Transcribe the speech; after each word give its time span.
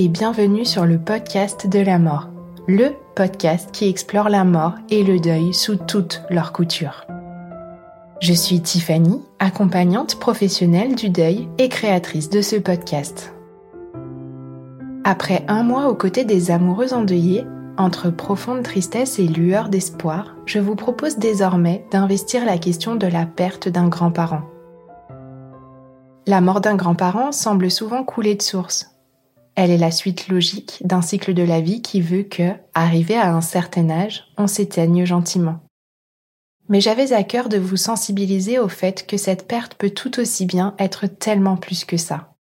Et 0.00 0.08
bienvenue 0.08 0.64
sur 0.64 0.86
le 0.86 0.98
podcast 0.98 1.66
de 1.66 1.78
la 1.78 1.98
mort, 1.98 2.30
le 2.66 2.92
podcast 3.14 3.68
qui 3.70 3.86
explore 3.86 4.30
la 4.30 4.44
mort 4.44 4.72
et 4.88 5.04
le 5.04 5.20
deuil 5.20 5.52
sous 5.52 5.76
toutes 5.76 6.22
leurs 6.30 6.54
coutures. 6.54 7.04
Je 8.22 8.32
suis 8.32 8.62
Tiffany, 8.62 9.20
accompagnante 9.40 10.18
professionnelle 10.18 10.94
du 10.94 11.10
deuil 11.10 11.50
et 11.58 11.68
créatrice 11.68 12.30
de 12.30 12.40
ce 12.40 12.56
podcast. 12.56 13.34
Après 15.04 15.44
un 15.48 15.64
mois 15.64 15.90
aux 15.90 15.94
côtés 15.94 16.24
des 16.24 16.50
amoureux 16.50 16.94
endeuillés, 16.94 17.44
entre 17.76 18.08
profonde 18.08 18.62
tristesse 18.62 19.18
et 19.18 19.26
lueur 19.26 19.68
d'espoir, 19.68 20.34
je 20.46 20.60
vous 20.60 20.76
propose 20.76 21.18
désormais 21.18 21.84
d'investir 21.90 22.46
la 22.46 22.56
question 22.56 22.96
de 22.96 23.06
la 23.06 23.26
perte 23.26 23.68
d'un 23.68 23.88
grand-parent. 23.88 24.44
La 26.26 26.40
mort 26.40 26.62
d'un 26.62 26.76
grand-parent 26.76 27.32
semble 27.32 27.70
souvent 27.70 28.02
couler 28.02 28.34
de 28.34 28.40
source, 28.40 28.90
elle 29.60 29.70
est 29.70 29.76
la 29.76 29.90
suite 29.90 30.28
logique 30.28 30.78
d'un 30.86 31.02
cycle 31.02 31.34
de 31.34 31.42
la 31.42 31.60
vie 31.60 31.82
qui 31.82 32.00
veut 32.00 32.22
que, 32.22 32.54
arrivé 32.72 33.14
à 33.14 33.34
un 33.34 33.42
certain 33.42 33.90
âge, 33.90 34.24
on 34.38 34.46
s'éteigne 34.46 35.04
gentiment. 35.04 35.60
Mais 36.70 36.80
j'avais 36.80 37.12
à 37.12 37.24
cœur 37.24 37.50
de 37.50 37.58
vous 37.58 37.76
sensibiliser 37.76 38.58
au 38.58 38.68
fait 38.68 39.06
que 39.06 39.18
cette 39.18 39.46
perte 39.46 39.74
peut 39.74 39.90
tout 39.90 40.18
aussi 40.18 40.46
bien 40.46 40.74
être 40.78 41.06
tellement 41.06 41.58
plus 41.58 41.84
que 41.84 41.98
ça. 41.98 42.32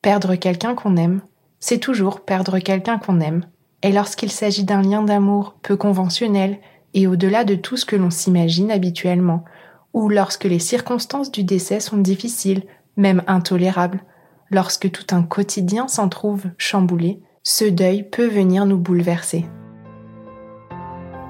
Perdre 0.00 0.36
quelqu'un 0.36 0.76
qu'on 0.76 0.96
aime, 0.96 1.22
c'est 1.58 1.80
toujours 1.80 2.20
perdre 2.20 2.60
quelqu'un 2.60 2.98
qu'on 2.98 3.20
aime, 3.20 3.44
et 3.82 3.90
lorsqu'il 3.90 4.30
s'agit 4.30 4.62
d'un 4.62 4.82
lien 4.82 5.02
d'amour 5.02 5.56
peu 5.60 5.76
conventionnel 5.76 6.60
et 6.94 7.08
au-delà 7.08 7.42
de 7.42 7.56
tout 7.56 7.76
ce 7.76 7.84
que 7.84 7.96
l'on 7.96 8.10
s'imagine 8.10 8.70
habituellement, 8.70 9.44
ou 9.92 10.08
lorsque 10.08 10.44
les 10.44 10.60
circonstances 10.60 11.32
du 11.32 11.42
décès 11.42 11.80
sont 11.80 11.96
difficiles, 11.96 12.62
même 12.96 13.24
intolérables, 13.26 14.04
lorsque 14.52 14.90
tout 14.90 15.14
un 15.14 15.22
quotidien 15.22 15.88
s'en 15.88 16.08
trouve 16.08 16.44
chamboulé, 16.58 17.20
ce 17.42 17.64
deuil 17.64 18.04
peut 18.04 18.28
venir 18.28 18.66
nous 18.66 18.78
bouleverser. 18.78 19.46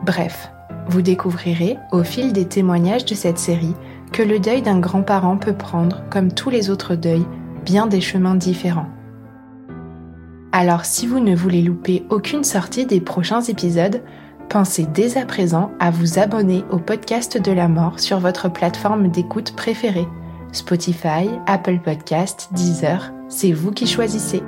Bref, 0.04 0.50
vous 0.88 1.00
découvrirez, 1.00 1.78
au 1.92 2.02
fil 2.02 2.32
des 2.32 2.46
témoignages 2.46 3.04
de 3.04 3.14
cette 3.14 3.38
série, 3.38 3.74
que 4.12 4.22
le 4.22 4.40
deuil 4.40 4.60
d'un 4.60 4.80
grand-parent 4.80 5.38
peut 5.38 5.54
prendre, 5.54 6.02
comme 6.10 6.32
tous 6.32 6.50
les 6.50 6.68
autres 6.68 6.96
deuils, 6.96 7.24
bien 7.64 7.86
des 7.86 8.00
chemins 8.00 8.34
différents. 8.34 8.88
Alors 10.50 10.84
si 10.84 11.06
vous 11.06 11.20
ne 11.20 11.34
voulez 11.34 11.62
louper 11.62 12.04
aucune 12.10 12.44
sortie 12.44 12.84
des 12.84 13.00
prochains 13.00 13.40
épisodes, 13.40 14.02
pensez 14.50 14.84
dès 14.84 15.16
à 15.16 15.24
présent 15.24 15.70
à 15.80 15.90
vous 15.90 16.18
abonner 16.18 16.64
au 16.70 16.78
podcast 16.78 17.40
de 17.40 17.52
la 17.52 17.68
mort 17.68 18.00
sur 18.00 18.18
votre 18.18 18.52
plateforme 18.52 19.08
d'écoute 19.08 19.56
préférée 19.56 20.08
Spotify, 20.52 21.28
Apple 21.46 21.80
Podcast, 21.82 22.50
Deezer, 22.52 23.10
c'est 23.28 23.52
vous 23.52 23.72
qui 23.72 23.86
choisissez. 23.86 24.42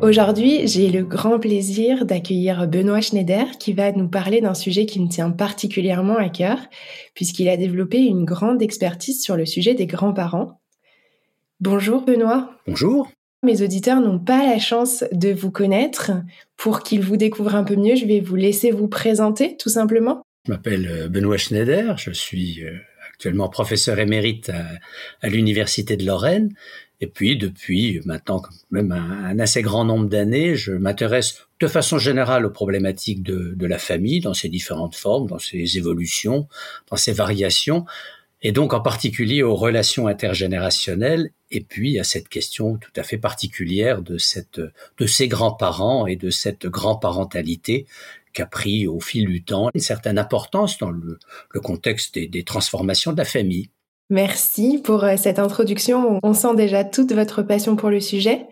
Aujourd'hui, 0.00 0.66
j'ai 0.68 0.90
le 0.90 1.04
grand 1.04 1.38
plaisir 1.40 2.04
d'accueillir 2.04 2.68
Benoît 2.68 3.00
Schneider 3.00 3.46
qui 3.58 3.72
va 3.72 3.90
nous 3.92 4.08
parler 4.08 4.40
d'un 4.40 4.54
sujet 4.54 4.86
qui 4.86 5.00
me 5.00 5.08
tient 5.08 5.30
particulièrement 5.30 6.16
à 6.16 6.28
cœur 6.28 6.58
puisqu'il 7.14 7.48
a 7.48 7.56
développé 7.56 7.98
une 7.98 8.24
grande 8.24 8.62
expertise 8.62 9.22
sur 9.22 9.36
le 9.36 9.46
sujet 9.46 9.74
des 9.74 9.86
grands-parents. 9.86 10.60
Bonjour 11.60 12.02
Benoît. 12.02 12.50
Bonjour. 12.66 13.08
Mes 13.44 13.60
auditeurs 13.60 14.00
n'ont 14.00 14.20
pas 14.20 14.46
la 14.46 14.60
chance 14.60 15.02
de 15.10 15.32
vous 15.32 15.50
connaître. 15.50 16.12
Pour 16.56 16.84
qu'ils 16.84 17.00
vous 17.00 17.16
découvrent 17.16 17.56
un 17.56 17.64
peu 17.64 17.74
mieux, 17.74 17.96
je 17.96 18.06
vais 18.06 18.20
vous 18.20 18.36
laisser 18.36 18.70
vous 18.70 18.86
présenter 18.86 19.56
tout 19.56 19.68
simplement. 19.68 20.22
Je 20.46 20.52
m'appelle 20.52 20.86
euh, 20.88 21.08
Benoît 21.08 21.38
Schneider, 21.38 21.98
je 21.98 22.12
suis 22.12 22.62
euh, 22.62 22.76
actuellement 23.10 23.48
professeur 23.48 23.98
émérite 23.98 24.52
à, 25.22 25.28
l'Université 25.28 25.96
de 25.96 26.06
Lorraine. 26.06 26.54
Et 27.00 27.08
puis, 27.08 27.36
depuis 27.36 28.00
maintenant 28.04 28.42
même 28.70 28.92
un, 28.92 29.36
assez 29.40 29.60
grand 29.60 29.84
nombre 29.84 30.08
d'années, 30.08 30.54
je 30.54 30.70
m'intéresse 30.70 31.44
de 31.58 31.66
façon 31.66 31.98
générale 31.98 32.46
aux 32.46 32.50
problématiques 32.50 33.24
de, 33.24 33.54
de 33.56 33.66
la 33.66 33.78
famille 33.78 34.20
dans 34.20 34.34
ses 34.34 34.48
différentes 34.48 34.94
formes, 34.94 35.26
dans 35.26 35.40
ses 35.40 35.78
évolutions, 35.78 36.46
dans 36.92 36.96
ses 36.96 37.12
variations, 37.12 37.86
et 38.42 38.52
donc 38.52 38.72
en 38.72 38.80
particulier 38.80 39.42
aux 39.42 39.56
relations 39.56 40.06
intergénérationnelles, 40.06 41.30
et 41.52 41.60
puis 41.60 41.98
à 41.98 42.04
cette 42.04 42.28
question 42.28 42.76
tout 42.76 42.90
à 42.96 43.02
fait 43.02 43.18
particulière 43.18 44.02
de 44.02 44.18
cette 44.18 44.60
ces 45.06 45.28
grands-parents 45.28 46.06
et 46.06 46.16
de 46.16 46.30
cette 46.30 46.66
grand-parentalité 46.66 47.86
qui 48.34 48.42
pris 48.50 48.86
au 48.86 48.98
fil 48.98 49.26
du 49.26 49.44
temps 49.44 49.68
une 49.74 49.80
certaine 49.80 50.18
importance 50.18 50.78
dans 50.78 50.90
le, 50.90 51.18
contexte 51.60 52.14
des, 52.14 52.26
des 52.26 52.44
transformations 52.44 53.12
de 53.12 53.18
la 53.18 53.26
famille. 53.26 53.68
Merci 54.08 54.80
pour 54.82 55.04
euh, 55.04 55.16
cette 55.16 55.38
introduction. 55.38 56.18
On 56.22 56.34
sent 56.34 56.54
déjà 56.56 56.84
toute 56.84 57.12
votre 57.12 57.42
passion 57.42 57.76
pour 57.76 57.90
le 57.90 58.00
sujet. 58.00 58.46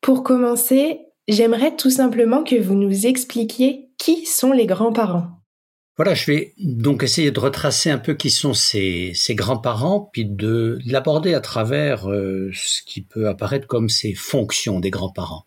Pour 0.00 0.22
commencer, 0.22 1.00
j'aimerais 1.28 1.76
tout 1.76 1.90
simplement 1.90 2.44
que 2.44 2.56
vous 2.56 2.74
nous 2.74 3.06
expliquiez 3.06 3.90
qui 3.98 4.26
sont 4.26 4.52
les 4.52 4.66
grands-parents. 4.66 5.39
Voilà, 6.02 6.14
je 6.14 6.24
vais 6.32 6.54
donc 6.58 7.02
essayer 7.02 7.30
de 7.30 7.38
retracer 7.38 7.90
un 7.90 7.98
peu 7.98 8.14
qui 8.14 8.30
sont 8.30 8.54
ces, 8.54 9.12
grands-parents, 9.32 10.08
puis 10.10 10.24
de 10.24 10.78
l'aborder 10.86 11.34
à 11.34 11.40
travers 11.40 12.10
euh, 12.10 12.50
ce 12.54 12.82
qui 12.86 13.02
peut 13.02 13.28
apparaître 13.28 13.66
comme 13.66 13.90
ces 13.90 14.14
fonctions 14.14 14.80
des 14.80 14.88
grands-parents. 14.88 15.44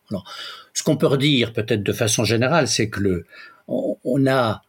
Ce 0.75 0.83
qu'on 0.83 0.95
peut 0.95 1.07
redire 1.07 1.53
peut-être 1.53 1.81
de 1.81 1.91
façon 1.91 2.23
générale, 2.23 2.67
c'est 2.67 2.87
que 2.87 2.99
le, 2.99 3.25
on 3.67 4.27
a 4.27 4.61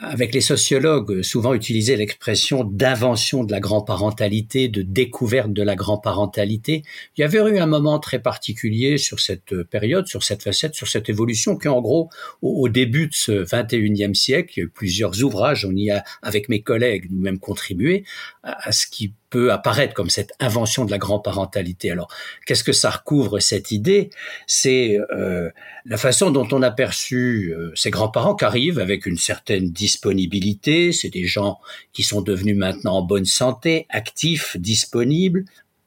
avec 0.00 0.34
les 0.34 0.40
sociologues, 0.40 1.22
souvent 1.22 1.54
utilisé 1.54 1.96
l'expression 1.96 2.64
d'invention 2.64 3.44
de 3.44 3.52
la 3.52 3.60
grand-parentalité, 3.60 4.68
de 4.68 4.82
découverte 4.82 5.52
de 5.52 5.62
la 5.62 5.76
grand-parentalité. 5.76 6.82
Il 7.16 7.20
y 7.20 7.24
avait 7.24 7.38
eu 7.38 7.58
un 7.58 7.66
moment 7.66 7.98
très 8.00 8.18
particulier 8.18 8.98
sur 8.98 9.20
cette 9.20 9.62
période, 9.62 10.06
sur 10.08 10.24
cette 10.24 10.42
facette, 10.42 10.74
sur 10.74 10.88
cette 10.88 11.08
évolution, 11.08 11.56
qui 11.56 11.68
en 11.68 11.80
gros, 11.80 12.10
au, 12.42 12.68
début 12.68 13.06
de 13.06 13.14
ce 13.14 13.44
21e 13.44 14.14
siècle, 14.14 14.52
il 14.56 14.60
y 14.60 14.62
a 14.62 14.66
eu 14.66 14.68
plusieurs 14.68 15.22
ouvrages, 15.22 15.64
on 15.64 15.74
y 15.74 15.90
a, 15.90 16.04
avec 16.22 16.48
mes 16.48 16.60
collègues, 16.60 17.06
nous-mêmes 17.10 17.38
contribué 17.38 18.04
à 18.42 18.72
ce 18.72 18.86
qui 18.86 19.14
peut 19.30 19.52
apparaître 19.52 19.94
comme 19.94 20.10
cette 20.10 20.32
invention 20.40 20.84
de 20.84 20.90
la 20.90 20.98
grand-parentalité. 20.98 21.90
Alors, 21.90 22.08
qu'est-ce 22.46 22.64
que 22.64 22.72
ça 22.72 22.90
recouvre 22.90 23.40
cette 23.40 23.70
idée? 23.70 24.10
C'est 24.46 24.98
euh, 25.12 25.50
la 25.84 25.96
façon 25.96 26.30
dont 26.30 26.48
on 26.52 26.62
a 26.62 26.70
perçu 26.70 27.54
euh, 27.54 27.72
ces 27.74 27.90
grands-parents 27.90 28.34
qui 28.34 28.44
arrivent 28.44 28.78
avec 28.78 29.06
une 29.06 29.18
certaine 29.18 29.70
disponibilité. 29.70 30.92
C'est 30.92 31.10
des 31.10 31.26
gens 31.26 31.58
qui 31.92 32.02
sont 32.02 32.22
devenus 32.22 32.56
maintenant 32.56 32.96
en 32.96 33.02
bonne 33.02 33.26
santé, 33.26 33.86
actifs, 33.90 34.56
disponibles, 34.56 35.44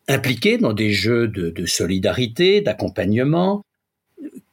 impliqués 0.07 0.57
dans 0.57 0.73
des 0.73 0.91
jeux 0.91 1.27
de, 1.27 1.49
de 1.49 1.65
solidarité, 1.65 2.61
d'accompagnement, 2.61 3.63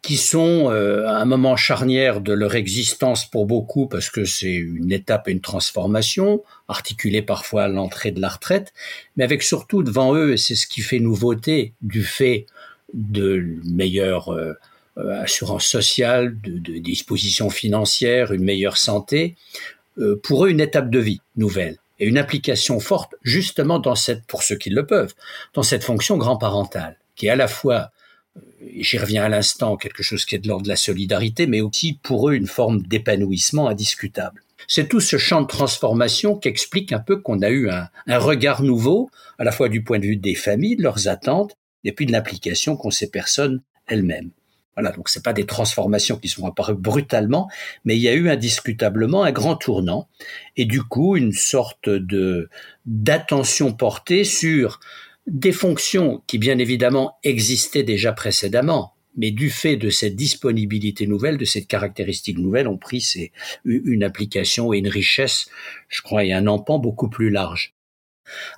qui 0.02 0.16
sont 0.16 0.70
euh, 0.70 1.06
un 1.06 1.24
moment 1.24 1.56
charnière 1.56 2.20
de 2.20 2.32
leur 2.32 2.54
existence 2.54 3.28
pour 3.28 3.46
beaucoup 3.46 3.86
parce 3.86 4.08
que 4.10 4.24
c'est 4.24 4.54
une 4.54 4.92
étape 4.92 5.28
et 5.28 5.32
une 5.32 5.40
transformation, 5.40 6.42
articulée 6.68 7.22
parfois 7.22 7.64
à 7.64 7.68
l'entrée 7.68 8.10
de 8.10 8.20
la 8.20 8.28
retraite, 8.28 8.72
mais 9.16 9.24
avec 9.24 9.42
surtout 9.42 9.82
devant 9.82 10.14
eux, 10.14 10.32
et 10.32 10.36
c'est 10.36 10.54
ce 10.54 10.66
qui 10.66 10.80
fait 10.80 11.00
nouveauté 11.00 11.74
du 11.82 12.02
fait 12.02 12.46
de 12.94 13.44
meilleure 13.64 14.32
euh, 14.32 14.54
assurance 14.96 15.66
sociale, 15.66 16.40
de, 16.40 16.58
de 16.58 16.78
dispositions 16.78 17.50
financières, 17.50 18.32
une 18.32 18.44
meilleure 18.44 18.78
santé, 18.78 19.36
euh, 19.98 20.18
pour 20.22 20.44
eux 20.44 20.50
une 20.50 20.60
étape 20.60 20.90
de 20.90 20.98
vie 20.98 21.20
nouvelle 21.36 21.76
et 21.98 22.06
une 22.06 22.18
implication 22.18 22.78
forte 22.80 23.14
justement 23.22 23.78
dans 23.78 23.96
cette, 23.96 24.24
pour 24.26 24.42
ceux 24.42 24.56
qui 24.56 24.70
le 24.70 24.86
peuvent, 24.86 25.14
dans 25.54 25.62
cette 25.62 25.84
fonction 25.84 26.16
grand-parentale, 26.16 26.96
qui 27.16 27.26
est 27.26 27.30
à 27.30 27.36
la 27.36 27.48
fois, 27.48 27.90
j'y 28.60 28.98
reviens 28.98 29.24
à 29.24 29.28
l'instant, 29.28 29.76
quelque 29.76 30.02
chose 30.02 30.24
qui 30.24 30.34
est 30.34 30.38
de 30.38 30.48
l'ordre 30.48 30.64
de 30.64 30.68
la 30.68 30.76
solidarité, 30.76 31.46
mais 31.46 31.60
aussi 31.60 31.98
pour 32.02 32.28
eux 32.28 32.34
une 32.34 32.46
forme 32.46 32.82
d'épanouissement 32.82 33.68
indiscutable. 33.68 34.42
C'est 34.66 34.88
tout 34.88 35.00
ce 35.00 35.16
champ 35.16 35.42
de 35.42 35.46
transformation 35.46 36.36
qui 36.36 36.48
explique 36.48 36.92
un 36.92 36.98
peu 36.98 37.16
qu'on 37.16 37.42
a 37.42 37.50
eu 37.50 37.70
un, 37.70 37.88
regard 38.18 38.62
nouveau, 38.62 39.10
à 39.38 39.44
la 39.44 39.52
fois 39.52 39.68
du 39.68 39.82
point 39.82 39.98
de 39.98 40.06
vue 40.06 40.16
des 40.16 40.34
familles, 40.34 40.76
de 40.76 40.82
leurs 40.82 41.08
attentes, 41.08 41.56
et 41.84 41.92
puis 41.92 42.06
de 42.06 42.12
l'application 42.12 42.76
qu'ont 42.76 42.90
ces 42.90 43.10
personnes 43.10 43.62
elles-mêmes. 43.86 44.30
Voilà, 44.74 44.92
donc 44.92 45.08
c'est 45.08 45.24
pas 45.24 45.32
des 45.32 45.46
transformations 45.46 46.18
qui 46.18 46.28
sont 46.28 46.46
apparues 46.46 46.76
brutalement, 46.76 47.48
mais 47.84 47.96
il 47.96 48.00
y 48.00 48.08
a 48.08 48.14
eu 48.14 48.28
indiscutablement 48.30 49.24
un 49.24 49.32
grand 49.32 49.56
tournant 49.56 50.08
et 50.56 50.66
du 50.66 50.82
coup 50.82 51.16
une 51.16 51.32
sorte 51.32 51.88
de 51.88 52.48
d'attention 52.86 53.72
portée 53.72 54.22
sur 54.22 54.78
des 55.28 55.52
fonctions 55.52 56.22
qui 56.26 56.38
bien 56.38 56.58
évidemment 56.58 57.18
existaient 57.22 57.82
déjà 57.82 58.12
précédemment, 58.12 58.94
mais 59.16 59.30
du 59.30 59.50
fait 59.50 59.76
de 59.76 59.90
cette 59.90 60.16
disponibilité 60.16 61.06
nouvelle, 61.06 61.36
de 61.36 61.44
cette 61.44 61.66
caractéristique 61.66 62.38
nouvelle, 62.38 62.66
ont 62.66 62.78
pris 62.78 63.30
une 63.64 64.02
application 64.02 64.72
et 64.72 64.78
une 64.78 64.88
richesse, 64.88 65.48
je 65.88 66.02
crois, 66.02 66.24
et 66.24 66.32
un 66.32 66.46
empan 66.46 66.78
beaucoup 66.78 67.08
plus 67.08 67.30
large. 67.30 67.74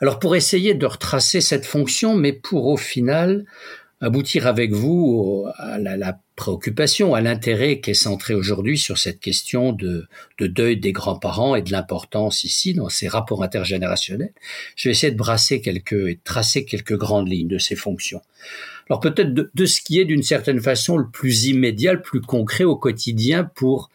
Alors 0.00 0.18
pour 0.18 0.36
essayer 0.36 0.74
de 0.74 0.86
retracer 0.86 1.40
cette 1.40 1.66
fonction, 1.66 2.16
mais 2.16 2.32
pour 2.32 2.66
au 2.66 2.76
final 2.76 3.44
aboutir 4.00 4.46
avec 4.46 4.72
vous 4.72 5.46
à 5.56 5.78
la, 5.78 6.18
préoccupation, 6.36 7.14
à 7.14 7.20
l'intérêt 7.20 7.80
qui 7.80 7.90
est 7.90 7.94
centré 7.94 8.34
aujourd'hui 8.34 8.78
sur 8.78 8.96
cette 8.96 9.20
question 9.20 9.72
de, 9.72 10.06
de 10.38 10.46
deuil 10.46 10.78
des 10.78 10.92
grands-parents 10.92 11.54
et 11.54 11.62
de 11.62 11.70
l'importance 11.70 12.44
ici 12.44 12.72
dans 12.72 12.88
ces 12.88 13.08
rapports 13.08 13.42
intergénérationnels. 13.42 14.32
Je 14.74 14.88
vais 14.88 14.92
essayer 14.92 15.12
de 15.12 15.18
brasser 15.18 15.60
quelques 15.60 15.92
et 15.92 16.14
de 16.14 16.20
tracer 16.24 16.64
quelques 16.64 16.96
grandes 16.96 17.28
lignes 17.28 17.48
de 17.48 17.58
ces 17.58 17.76
fonctions. 17.76 18.22
Alors 18.88 19.00
peut-être 19.00 19.34
de, 19.34 19.50
de, 19.54 19.66
ce 19.66 19.82
qui 19.82 20.00
est 20.00 20.06
d'une 20.06 20.22
certaine 20.22 20.60
façon 20.60 20.96
le 20.96 21.08
plus 21.08 21.44
immédiat, 21.46 21.92
le 21.92 22.02
plus 22.02 22.22
concret 22.22 22.64
au 22.64 22.76
quotidien 22.76 23.44
pour 23.44 23.90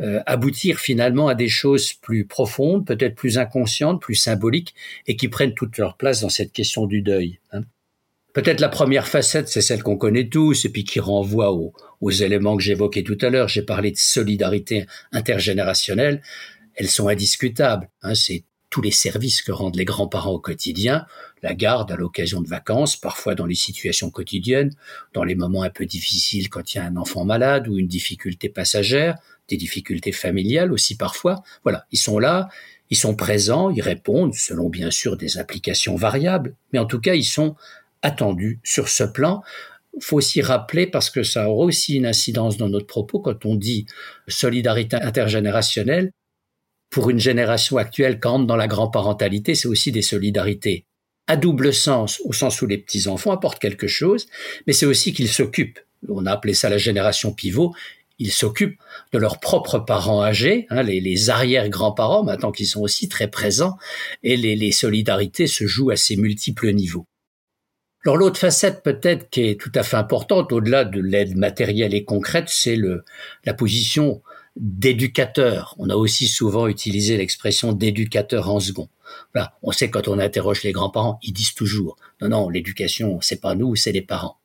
euh, 0.00 0.20
aboutir 0.26 0.78
finalement 0.78 1.26
à 1.26 1.34
des 1.34 1.48
choses 1.48 1.92
plus 1.92 2.24
profondes, 2.24 2.86
peut-être 2.86 3.16
plus 3.16 3.36
inconscientes, 3.36 4.00
plus 4.00 4.14
symboliques, 4.14 4.76
et 5.08 5.16
qui 5.16 5.26
prennent 5.26 5.54
toute 5.54 5.76
leur 5.76 5.96
place 5.96 6.20
dans 6.20 6.28
cette 6.28 6.52
question 6.52 6.86
du 6.86 7.02
deuil. 7.02 7.40
Hein. 7.52 7.62
Peut-être 8.38 8.60
la 8.60 8.68
première 8.68 9.08
facette, 9.08 9.48
c'est 9.48 9.60
celle 9.60 9.82
qu'on 9.82 9.96
connaît 9.96 10.28
tous, 10.28 10.64
et 10.64 10.68
puis 10.68 10.84
qui 10.84 11.00
renvoie 11.00 11.52
aux, 11.52 12.10
éléments 12.12 12.56
que 12.56 12.62
j'évoquais 12.62 13.02
tout 13.02 13.18
à 13.20 13.30
l'heure. 13.30 13.48
J'ai 13.48 13.62
parlé 13.62 13.90
de 13.90 13.96
solidarité 13.96 14.86
intergénérationnelle. 15.10 16.22
Elles 16.76 16.88
sont 16.88 17.08
indiscutables. 17.08 17.90
Hein, 18.00 18.14
c'est 18.14 18.44
tous 18.70 18.80
les 18.80 18.92
services 18.92 19.42
que 19.42 19.50
rendent 19.50 19.74
les 19.74 19.84
grands-parents 19.84 20.34
au 20.34 20.38
quotidien, 20.38 21.04
la 21.42 21.52
garde 21.52 21.90
à 21.90 21.96
l'occasion 21.96 22.40
de 22.40 22.46
vacances, 22.46 22.94
parfois 22.94 23.34
dans 23.34 23.44
les 23.44 23.56
situations 23.56 24.08
quotidiennes, 24.08 24.72
dans 25.14 25.24
les 25.24 25.34
moments 25.34 25.64
un 25.64 25.70
peu 25.70 25.84
difficiles 25.84 26.48
quand 26.48 26.72
il 26.72 26.76
y 26.76 26.80
a 26.80 26.84
un 26.84 26.94
enfant 26.94 27.24
malade 27.24 27.66
ou 27.66 27.76
une 27.76 27.88
difficulté 27.88 28.48
passagère, 28.48 29.16
des 29.48 29.56
difficultés 29.56 30.12
familiales 30.12 30.72
aussi 30.72 30.96
parfois. 30.96 31.42
Voilà, 31.64 31.86
ils 31.90 31.98
sont 31.98 32.20
là, 32.20 32.50
ils 32.90 32.96
sont 32.96 33.16
présents, 33.16 33.70
ils 33.70 33.82
répondent 33.82 34.34
selon 34.34 34.68
bien 34.68 34.92
sûr 34.92 35.16
des 35.16 35.38
applications 35.38 35.96
variables, 35.96 36.54
mais 36.72 36.78
en 36.78 36.86
tout 36.86 37.00
cas 37.00 37.14
ils 37.14 37.24
sont 37.24 37.56
attendus 38.02 38.60
sur 38.64 38.88
ce 38.88 39.04
plan. 39.04 39.42
Faut 40.00 40.16
aussi 40.16 40.42
rappeler, 40.42 40.86
parce 40.86 41.10
que 41.10 41.22
ça 41.22 41.48
aura 41.48 41.64
aussi 41.64 41.96
une 41.96 42.06
incidence 42.06 42.56
dans 42.56 42.68
notre 42.68 42.86
propos, 42.86 43.20
quand 43.20 43.44
on 43.44 43.56
dit 43.56 43.86
solidarité 44.28 44.96
intergénérationnelle, 44.96 46.12
pour 46.90 47.10
une 47.10 47.18
génération 47.18 47.76
actuelle, 47.76 48.18
quand 48.20 48.38
dans 48.38 48.56
la 48.56 48.66
grand-parentalité, 48.66 49.54
c'est 49.54 49.68
aussi 49.68 49.92
des 49.92 50.02
solidarités 50.02 50.84
à 51.26 51.36
double 51.36 51.74
sens, 51.74 52.20
au 52.24 52.32
sens 52.32 52.62
où 52.62 52.66
les 52.66 52.78
petits-enfants 52.78 53.32
apportent 53.32 53.58
quelque 53.58 53.86
chose, 53.86 54.26
mais 54.66 54.72
c'est 54.72 54.86
aussi 54.86 55.12
qu'ils 55.12 55.28
s'occupent. 55.28 55.80
On 56.08 56.24
a 56.26 56.32
appelé 56.32 56.54
ça 56.54 56.70
la 56.70 56.78
génération 56.78 57.32
pivot. 57.32 57.74
Ils 58.18 58.32
s'occupent 58.32 58.80
de 59.12 59.18
leurs 59.18 59.38
propres 59.38 59.78
parents 59.78 60.22
âgés, 60.22 60.66
hein, 60.70 60.82
les, 60.82 61.00
les 61.00 61.28
arrière-grands-parents, 61.30 62.24
maintenant 62.24 62.50
qu'ils 62.50 62.66
sont 62.66 62.80
aussi 62.80 63.08
très 63.08 63.28
présents, 63.28 63.76
et 64.22 64.36
les 64.36 64.72
solidarités 64.72 65.46
se 65.46 65.66
jouent 65.66 65.90
à 65.90 65.96
ces 65.96 66.16
multiples 66.16 66.72
niveaux. 66.72 67.06
Alors 68.04 68.16
l'autre 68.16 68.38
facette 68.38 68.82
peut-être 68.82 69.28
qui 69.28 69.42
est 69.42 69.60
tout 69.60 69.72
à 69.74 69.82
fait 69.82 69.96
importante, 69.96 70.52
au-delà 70.52 70.84
de 70.84 71.00
l'aide 71.00 71.36
matérielle 71.36 71.94
et 71.94 72.04
concrète, 72.04 72.48
c'est 72.48 72.76
le, 72.76 73.04
la 73.44 73.54
position 73.54 74.22
d'éducateur. 74.56 75.74
On 75.78 75.90
a 75.90 75.94
aussi 75.96 76.26
souvent 76.26 76.68
utilisé 76.68 77.16
l'expression 77.16 77.72
d'éducateur 77.72 78.50
en 78.50 78.60
second. 78.60 78.88
Voilà. 79.34 79.54
On 79.62 79.72
sait 79.72 79.90
quand 79.90 80.08
on 80.08 80.18
interroge 80.18 80.62
les 80.62 80.72
grands-parents, 80.72 81.18
ils 81.22 81.32
disent 81.32 81.54
toujours 81.54 81.96
non, 82.20 82.28
non, 82.28 82.48
l'éducation, 82.48 83.20
c'est 83.20 83.40
pas 83.40 83.54
nous, 83.54 83.76
c'est 83.76 83.92
les 83.92 84.02
parents 84.02 84.38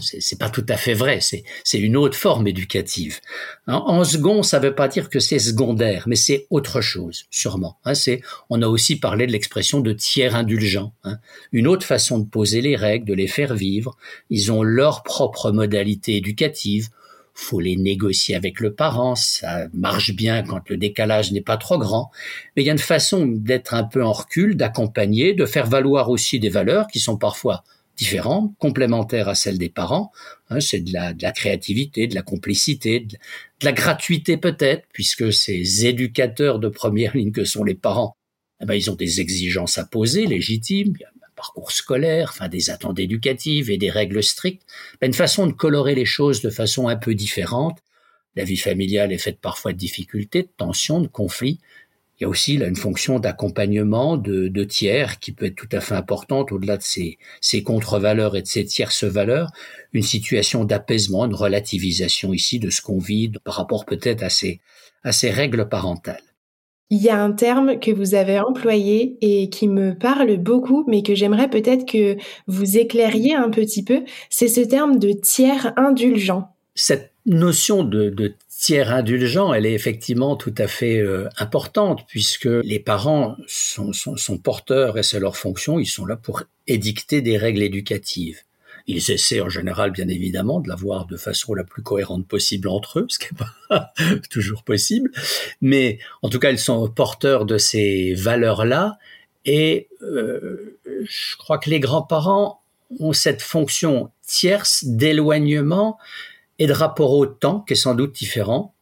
c'est 0.00 0.38
pas 0.38 0.50
tout 0.50 0.64
à 0.68 0.76
fait 0.76 0.94
vrai, 0.94 1.20
c'est 1.20 1.78
une 1.78 1.96
autre 1.96 2.16
forme 2.16 2.46
éducative. 2.46 3.20
En, 3.66 4.02
second, 4.04 4.42
ça 4.42 4.58
veut 4.58 4.74
pas 4.74 4.88
dire 4.88 5.08
que 5.08 5.20
c'est 5.20 5.38
secondaire, 5.38 6.04
mais 6.06 6.16
c'est 6.16 6.46
autre 6.50 6.80
chose, 6.80 7.26
sûrement. 7.30 7.78
Hein, 7.84 7.94
c'est, 7.94 8.20
on 8.50 8.62
a 8.62 8.66
aussi 8.66 8.96
parlé 8.96 9.26
de 9.26 9.32
l'expression 9.32 9.80
de 9.80 9.92
tiers 9.92 10.34
indulgent, 10.34 10.92
hein, 11.04 11.18
une 11.52 11.66
autre 11.66 11.86
façon 11.86 12.18
de 12.18 12.28
poser 12.28 12.60
les 12.60 12.76
règles, 12.76 13.06
de 13.06 13.14
les 13.14 13.28
faire 13.28 13.54
vivre. 13.54 13.96
Ils 14.30 14.50
ont 14.50 14.62
leur 14.62 15.02
propre 15.02 15.52
modalité 15.52 16.16
éducative. 16.16 16.88
Faut 17.36 17.58
les 17.58 17.74
négocier 17.74 18.36
avec 18.36 18.60
le 18.60 18.74
parent, 18.74 19.16
ça 19.16 19.66
marche 19.72 20.14
bien 20.14 20.44
quand 20.44 20.68
le 20.70 20.76
décalage 20.76 21.32
n'est 21.32 21.40
pas 21.40 21.56
trop 21.56 21.78
grand. 21.78 22.12
Mais 22.54 22.62
il 22.62 22.66
y 22.66 22.68
a 22.68 22.72
une 22.72 22.78
façon 22.78 23.26
d'être 23.26 23.74
un 23.74 23.82
peu 23.82 24.04
en 24.04 24.12
recul, 24.12 24.56
d'accompagner, 24.56 25.34
de 25.34 25.44
faire 25.44 25.66
valoir 25.66 26.10
aussi 26.10 26.38
des 26.38 26.48
valeurs 26.48 26.86
qui 26.86 27.00
sont 27.00 27.16
parfois 27.16 27.64
différentes, 27.96 28.56
complémentaires 28.58 29.28
à 29.28 29.34
celles 29.34 29.58
des 29.58 29.68
parents. 29.68 30.12
Hein, 30.50 30.60
c'est 30.60 30.80
de 30.80 30.92
la, 30.92 31.12
de 31.12 31.22
la, 31.22 31.32
créativité, 31.32 32.06
de 32.06 32.14
la 32.14 32.22
complicité, 32.22 33.00
de, 33.00 33.16
la 33.62 33.72
gratuité 33.72 34.36
peut-être, 34.36 34.86
puisque 34.92 35.32
ces 35.32 35.86
éducateurs 35.86 36.58
de 36.58 36.68
première 36.68 37.16
ligne 37.16 37.32
que 37.32 37.44
sont 37.44 37.64
les 37.64 37.74
parents, 37.74 38.16
eh 38.60 38.66
ben, 38.66 38.74
ils 38.74 38.90
ont 38.90 38.94
des 38.94 39.20
exigences 39.20 39.78
à 39.78 39.84
poser, 39.84 40.26
légitimes, 40.26 40.94
un 41.02 41.30
parcours 41.36 41.72
scolaire, 41.72 42.30
enfin 42.32 42.48
des 42.48 42.70
attentes 42.70 42.98
éducatives 42.98 43.70
et 43.70 43.78
des 43.78 43.90
règles 43.90 44.22
strictes, 44.22 44.62
une 45.02 45.12
façon 45.12 45.46
de 45.46 45.52
colorer 45.52 45.94
les 45.94 46.04
choses 46.04 46.40
de 46.42 46.50
façon 46.50 46.88
un 46.88 46.96
peu 46.96 47.14
différente. 47.14 47.78
La 48.36 48.44
vie 48.44 48.56
familiale 48.56 49.12
est 49.12 49.18
faite 49.18 49.38
parfois 49.40 49.72
de 49.72 49.78
difficultés, 49.78 50.42
de 50.42 50.50
tensions, 50.56 51.00
de 51.00 51.06
conflits, 51.06 51.60
il 52.18 52.22
y 52.22 52.26
a 52.26 52.28
aussi 52.28 52.56
là, 52.56 52.68
une 52.68 52.76
fonction 52.76 53.18
d'accompagnement 53.18 54.16
de, 54.16 54.48
de, 54.48 54.64
tiers 54.64 55.18
qui 55.18 55.32
peut 55.32 55.46
être 55.46 55.56
tout 55.56 55.68
à 55.72 55.80
fait 55.80 55.94
importante 55.94 56.52
au-delà 56.52 56.76
de 56.76 56.82
ces, 56.82 57.18
ces 57.40 57.62
contre-valeurs 57.62 58.36
et 58.36 58.42
de 58.42 58.46
ces 58.46 58.64
tierces 58.64 59.04
valeurs, 59.04 59.50
une 59.92 60.02
situation 60.02 60.64
d'apaisement, 60.64 61.24
une 61.24 61.34
relativisation 61.34 62.32
ici 62.32 62.60
de 62.60 62.70
ce 62.70 62.82
qu'on 62.82 62.98
vit 62.98 63.32
par 63.42 63.54
rapport 63.54 63.84
peut-être 63.84 64.22
à 64.22 64.30
ces, 64.30 64.60
à 65.02 65.10
ces 65.10 65.30
règles 65.30 65.68
parentales. 65.68 66.22
Il 66.90 67.02
y 67.02 67.08
a 67.08 67.20
un 67.20 67.32
terme 67.32 67.80
que 67.80 67.90
vous 67.90 68.14
avez 68.14 68.38
employé 68.38 69.16
et 69.20 69.48
qui 69.48 69.66
me 69.66 69.98
parle 69.98 70.36
beaucoup, 70.36 70.84
mais 70.86 71.02
que 71.02 71.14
j'aimerais 71.14 71.48
peut-être 71.48 71.86
que 71.86 72.16
vous 72.46 72.76
éclairiez 72.76 73.34
un 73.34 73.50
petit 73.50 73.82
peu, 73.82 74.04
c'est 74.30 74.48
ce 74.48 74.60
terme 74.60 74.98
de 74.98 75.10
tiers 75.12 75.72
indulgent. 75.76 76.48
Cette 76.76 77.12
notion 77.26 77.82
de, 77.84 78.10
de 78.10 78.34
tiers 78.58 78.92
indulgent, 78.92 79.52
elle 79.52 79.66
est 79.66 79.74
effectivement 79.74 80.36
tout 80.36 80.54
à 80.58 80.66
fait 80.66 80.98
euh, 80.98 81.28
importante 81.38 82.04
puisque 82.06 82.46
les 82.46 82.78
parents 82.78 83.36
sont, 83.46 83.92
porteurs 84.42 84.98
et 84.98 85.02
c'est 85.02 85.20
leur 85.20 85.36
fonction, 85.36 85.78
ils 85.78 85.86
sont 85.86 86.06
là 86.06 86.16
pour 86.16 86.42
édicter 86.66 87.20
des 87.20 87.36
règles 87.36 87.62
éducatives. 87.62 88.40
Ils 88.86 89.10
essaient 89.10 89.40
en 89.40 89.48
général, 89.48 89.92
bien 89.92 90.08
évidemment, 90.08 90.60
de 90.60 90.68
l'avoir 90.68 91.06
de 91.06 91.16
façon 91.16 91.54
la 91.54 91.64
plus 91.64 91.82
cohérente 91.82 92.26
possible 92.26 92.68
entre 92.68 93.00
eux, 93.00 93.06
ce 93.08 93.18
qui 93.18 93.28
n'est 93.32 93.38
pas 93.68 93.92
toujours 94.30 94.62
possible. 94.62 95.10
Mais 95.62 95.98
en 96.22 96.28
tout 96.28 96.38
cas, 96.38 96.50
ils 96.50 96.58
sont 96.58 96.86
porteurs 96.88 97.46
de 97.46 97.56
ces 97.56 98.12
valeurs-là. 98.14 98.98
Et 99.46 99.88
euh, 100.02 100.78
je 100.86 101.36
crois 101.38 101.58
que 101.58 101.70
les 101.70 101.80
grands-parents 101.80 102.60
ont 102.98 103.14
cette 103.14 103.42
fonction 103.42 104.10
tierce 104.26 104.84
d'éloignement 104.84 105.98
et 106.58 106.66
de 106.66 106.72
rapport 106.72 107.12
au 107.12 107.26
temps 107.26 107.60
qui 107.60 107.72
est 107.72 107.76
sans 107.76 107.94
doute 107.94 108.14
différent. 108.14 108.74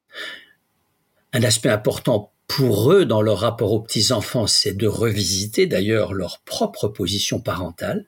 Un 1.33 1.43
aspect 1.43 1.71
important 1.71 2.33
pour 2.47 2.93
eux 2.93 3.07
dans 3.07 3.23
leur 3.23 3.39
rapport 3.39 3.73
aux 3.73 3.81
petits-enfants, 3.81 4.47
c'est 4.47 4.77
de 4.77 4.87
revisiter 4.87 5.67
d'ailleurs 5.67 6.13
leur 6.13 6.41
propre 6.41 6.89
position 6.89 7.41
parentale. 7.41 8.07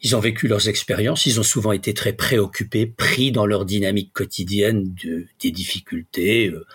Ils 0.00 0.16
ont 0.16 0.20
vécu 0.20 0.48
leurs 0.48 0.68
expériences, 0.68 1.26
ils 1.26 1.38
ont 1.38 1.44
souvent 1.44 1.70
été 1.70 1.94
très 1.94 2.12
préoccupés, 2.12 2.86
pris 2.86 3.30
dans 3.30 3.46
leur 3.46 3.64
dynamique 3.64 4.12
quotidienne 4.12 4.92
de, 5.04 5.26
des 5.40 5.52
difficultés, 5.52 6.48
euh, 6.48 6.66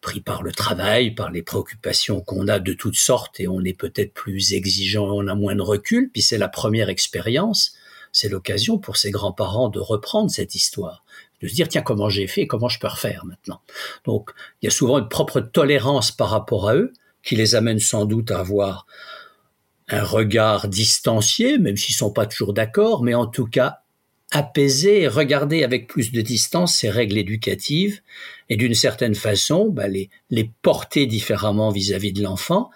pris 0.00 0.20
par 0.20 0.44
le 0.44 0.52
travail, 0.52 1.10
par 1.10 1.32
les 1.32 1.42
préoccupations 1.42 2.20
qu'on 2.20 2.46
a 2.46 2.60
de 2.60 2.72
toutes 2.72 2.96
sortes 2.96 3.40
et 3.40 3.48
on 3.48 3.64
est 3.64 3.74
peut-être 3.74 4.14
plus 4.14 4.52
exigeant, 4.52 5.10
on 5.10 5.26
a 5.26 5.34
moins 5.34 5.56
de 5.56 5.62
recul, 5.62 6.10
puis 6.12 6.22
c'est 6.22 6.38
la 6.38 6.48
première 6.48 6.88
expérience 6.88 7.74
c'est 8.12 8.28
l'occasion 8.28 8.78
pour 8.78 8.96
ses 8.96 9.10
grands-parents 9.10 9.68
de 9.68 9.78
reprendre 9.78 10.30
cette 10.30 10.54
histoire, 10.54 11.04
de 11.42 11.48
se 11.48 11.54
dire 11.54 11.68
tiens 11.68 11.82
comment 11.82 12.08
j'ai 12.08 12.26
fait, 12.26 12.46
comment 12.46 12.68
je 12.68 12.78
peux 12.78 12.88
refaire 12.88 13.24
maintenant. 13.24 13.60
Donc 14.04 14.30
il 14.60 14.66
y 14.66 14.68
a 14.68 14.72
souvent 14.72 14.98
une 14.98 15.08
propre 15.08 15.40
tolérance 15.40 16.12
par 16.12 16.30
rapport 16.30 16.68
à 16.68 16.74
eux 16.74 16.92
qui 17.22 17.36
les 17.36 17.54
amène 17.54 17.78
sans 17.78 18.04
doute 18.04 18.30
à 18.30 18.40
avoir 18.40 18.86
un 19.88 20.04
regard 20.04 20.68
distancié, 20.68 21.58
même 21.58 21.76
s'ils 21.76 21.94
sont 21.94 22.12
pas 22.12 22.26
toujours 22.26 22.52
d'accord, 22.52 23.02
mais 23.02 23.14
en 23.14 23.26
tout 23.26 23.46
cas 23.46 23.80
apaiser 24.30 25.02
et 25.02 25.08
regarder 25.08 25.64
avec 25.64 25.88
plus 25.88 26.12
de 26.12 26.20
distance 26.20 26.76
ces 26.76 26.88
règles 26.88 27.18
éducatives 27.18 28.00
et 28.48 28.56
d'une 28.56 28.74
certaine 28.74 29.16
façon 29.16 29.68
bah, 29.68 29.88
les, 29.88 30.08
les 30.30 30.52
porter 30.62 31.06
différemment 31.06 31.70
vis-à-vis 31.70 32.12
de 32.12 32.22
l'enfant, 32.22 32.70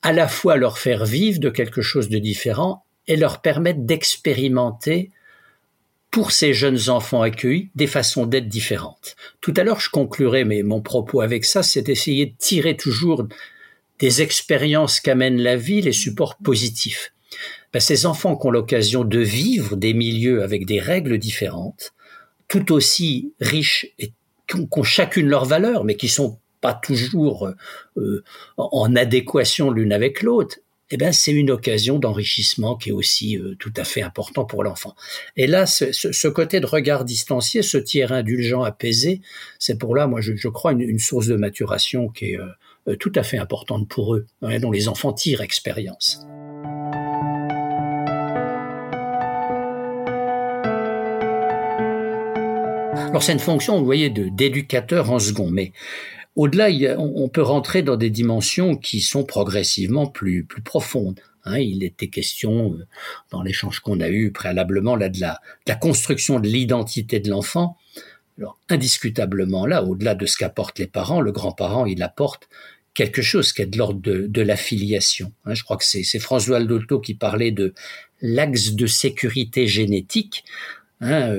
à 0.00 0.12
la 0.12 0.28
fois 0.28 0.56
leur 0.56 0.78
faire 0.78 1.04
vivre 1.04 1.40
de 1.40 1.50
quelque 1.50 1.82
chose 1.82 2.08
de 2.08 2.18
différent 2.18 2.86
et 3.08 3.16
leur 3.16 3.40
permettre 3.40 3.80
d'expérimenter 3.80 5.10
pour 6.10 6.32
ces 6.32 6.54
jeunes 6.54 6.88
enfants 6.88 7.22
accueillis 7.22 7.70
des 7.74 7.86
façons 7.86 8.26
d'être 8.26 8.48
différentes. 8.48 9.16
Tout 9.40 9.52
à 9.56 9.64
l'heure, 9.64 9.80
je 9.80 9.90
conclurai 9.90 10.44
mais 10.44 10.62
mon 10.62 10.80
propos 10.80 11.20
avec 11.20 11.44
ça, 11.44 11.62
c'est 11.62 11.82
d'essayer 11.82 12.26
de 12.26 12.34
tirer 12.38 12.76
toujours 12.76 13.26
des 13.98 14.22
expériences 14.22 15.00
qu'amène 15.00 15.40
la 15.40 15.56
vie 15.56 15.82
les 15.82 15.92
supports 15.92 16.36
positifs. 16.36 17.12
Ben, 17.72 17.80
ces 17.80 18.06
enfants 18.06 18.36
qui 18.36 18.46
ont 18.46 18.50
l'occasion 18.50 19.04
de 19.04 19.18
vivre 19.18 19.76
des 19.76 19.92
milieux 19.92 20.42
avec 20.42 20.64
des 20.64 20.80
règles 20.80 21.18
différentes, 21.18 21.92
tout 22.46 22.72
aussi 22.72 23.34
riches 23.40 23.86
et 23.98 24.12
qui 24.46 24.56
ont, 24.56 24.82
chacune 24.82 25.28
leur 25.28 25.44
valeur, 25.44 25.84
mais 25.84 25.96
qui 25.96 26.08
sont 26.08 26.38
pas 26.62 26.72
toujours 26.72 27.50
euh, 27.98 28.24
en 28.56 28.96
adéquation 28.96 29.70
l'une 29.70 29.92
avec 29.92 30.22
l'autre, 30.22 30.56
eh 30.90 30.96
ben 30.96 31.12
c'est 31.12 31.32
une 31.32 31.50
occasion 31.50 31.98
d'enrichissement 31.98 32.76
qui 32.76 32.90
est 32.90 32.92
aussi 32.92 33.36
euh, 33.36 33.54
tout 33.58 33.72
à 33.76 33.84
fait 33.84 34.02
important 34.02 34.44
pour 34.44 34.64
l'enfant. 34.64 34.94
Et 35.36 35.46
là, 35.46 35.66
ce, 35.66 36.28
côté 36.28 36.60
de 36.60 36.66
regard 36.66 37.04
distancié, 37.04 37.62
ce 37.62 37.78
tiers 37.78 38.12
indulgent 38.12 38.62
apaisé, 38.62 39.20
c'est 39.58 39.78
pour 39.78 39.94
là, 39.94 40.06
moi, 40.06 40.20
je, 40.20 40.48
crois, 40.48 40.72
une, 40.72 40.80
une, 40.80 40.98
source 40.98 41.26
de 41.26 41.36
maturation 41.36 42.08
qui 42.08 42.32
est 42.32 42.38
euh, 42.38 42.96
tout 42.96 43.12
à 43.14 43.22
fait 43.22 43.38
importante 43.38 43.88
pour 43.88 44.14
eux, 44.14 44.26
hein, 44.42 44.58
dont 44.60 44.70
les 44.70 44.88
enfants 44.88 45.12
tirent 45.12 45.42
expérience. 45.42 46.20
Alors 53.10 53.22
c'est 53.22 53.32
une 53.32 53.38
fonction, 53.38 53.78
vous 53.78 53.84
voyez, 53.84 54.10
d'éducateur 54.10 55.10
en 55.10 55.18
second, 55.18 55.50
mais 55.50 55.72
au-delà, 56.36 56.68
on 56.98 57.28
peut 57.28 57.42
rentrer 57.42 57.82
dans 57.82 57.96
des 57.96 58.10
dimensions 58.10 58.76
qui 58.76 59.00
sont 59.00 59.24
progressivement 59.24 60.06
plus, 60.06 60.44
plus 60.44 60.62
profondes. 60.62 61.20
Hein. 61.44 61.58
il 61.58 61.82
était 61.82 62.08
question 62.08 62.74
euh, 62.74 62.86
dans 63.30 63.42
l'échange 63.42 63.80
qu'on 63.80 64.00
a 64.00 64.08
eu 64.08 64.32
préalablement 64.32 64.96
là 64.96 65.08
de 65.08 65.20
la, 65.20 65.40
construction 65.76 66.40
de 66.40 66.48
l'identité 66.48 67.20
de 67.20 67.30
l'enfant. 67.30 67.76
Indiscutablement 68.68 69.66
là, 69.66 69.82
au-delà 69.82 70.14
de 70.14 70.24
ce 70.26 70.36
qu'apportent 70.36 70.78
les 70.78 70.86
parents, 70.86 71.20
le 71.20 71.32
grand-parent 71.32 71.86
il 71.86 72.02
apporte 72.04 72.48
quelque 72.94 73.22
chose 73.22 73.52
qui 73.52 73.62
est 73.62 73.66
de 73.66 73.76
l'ordre 73.76 74.00
de, 74.00 74.26
de 74.28 74.42
l'affiliation. 74.42 75.32
Hein. 75.44 75.54
je 75.54 75.64
crois 75.64 75.76
que 75.76 75.84
c'est 75.84 76.18
François 76.20 76.58
Aldotto 76.58 77.00
qui 77.00 77.14
parlait 77.14 77.50
de 77.50 77.74
l'axe 78.20 78.72
de 78.72 78.86
sécurité 78.86 79.66
génétique. 79.66 80.44
Hein, 81.00 81.38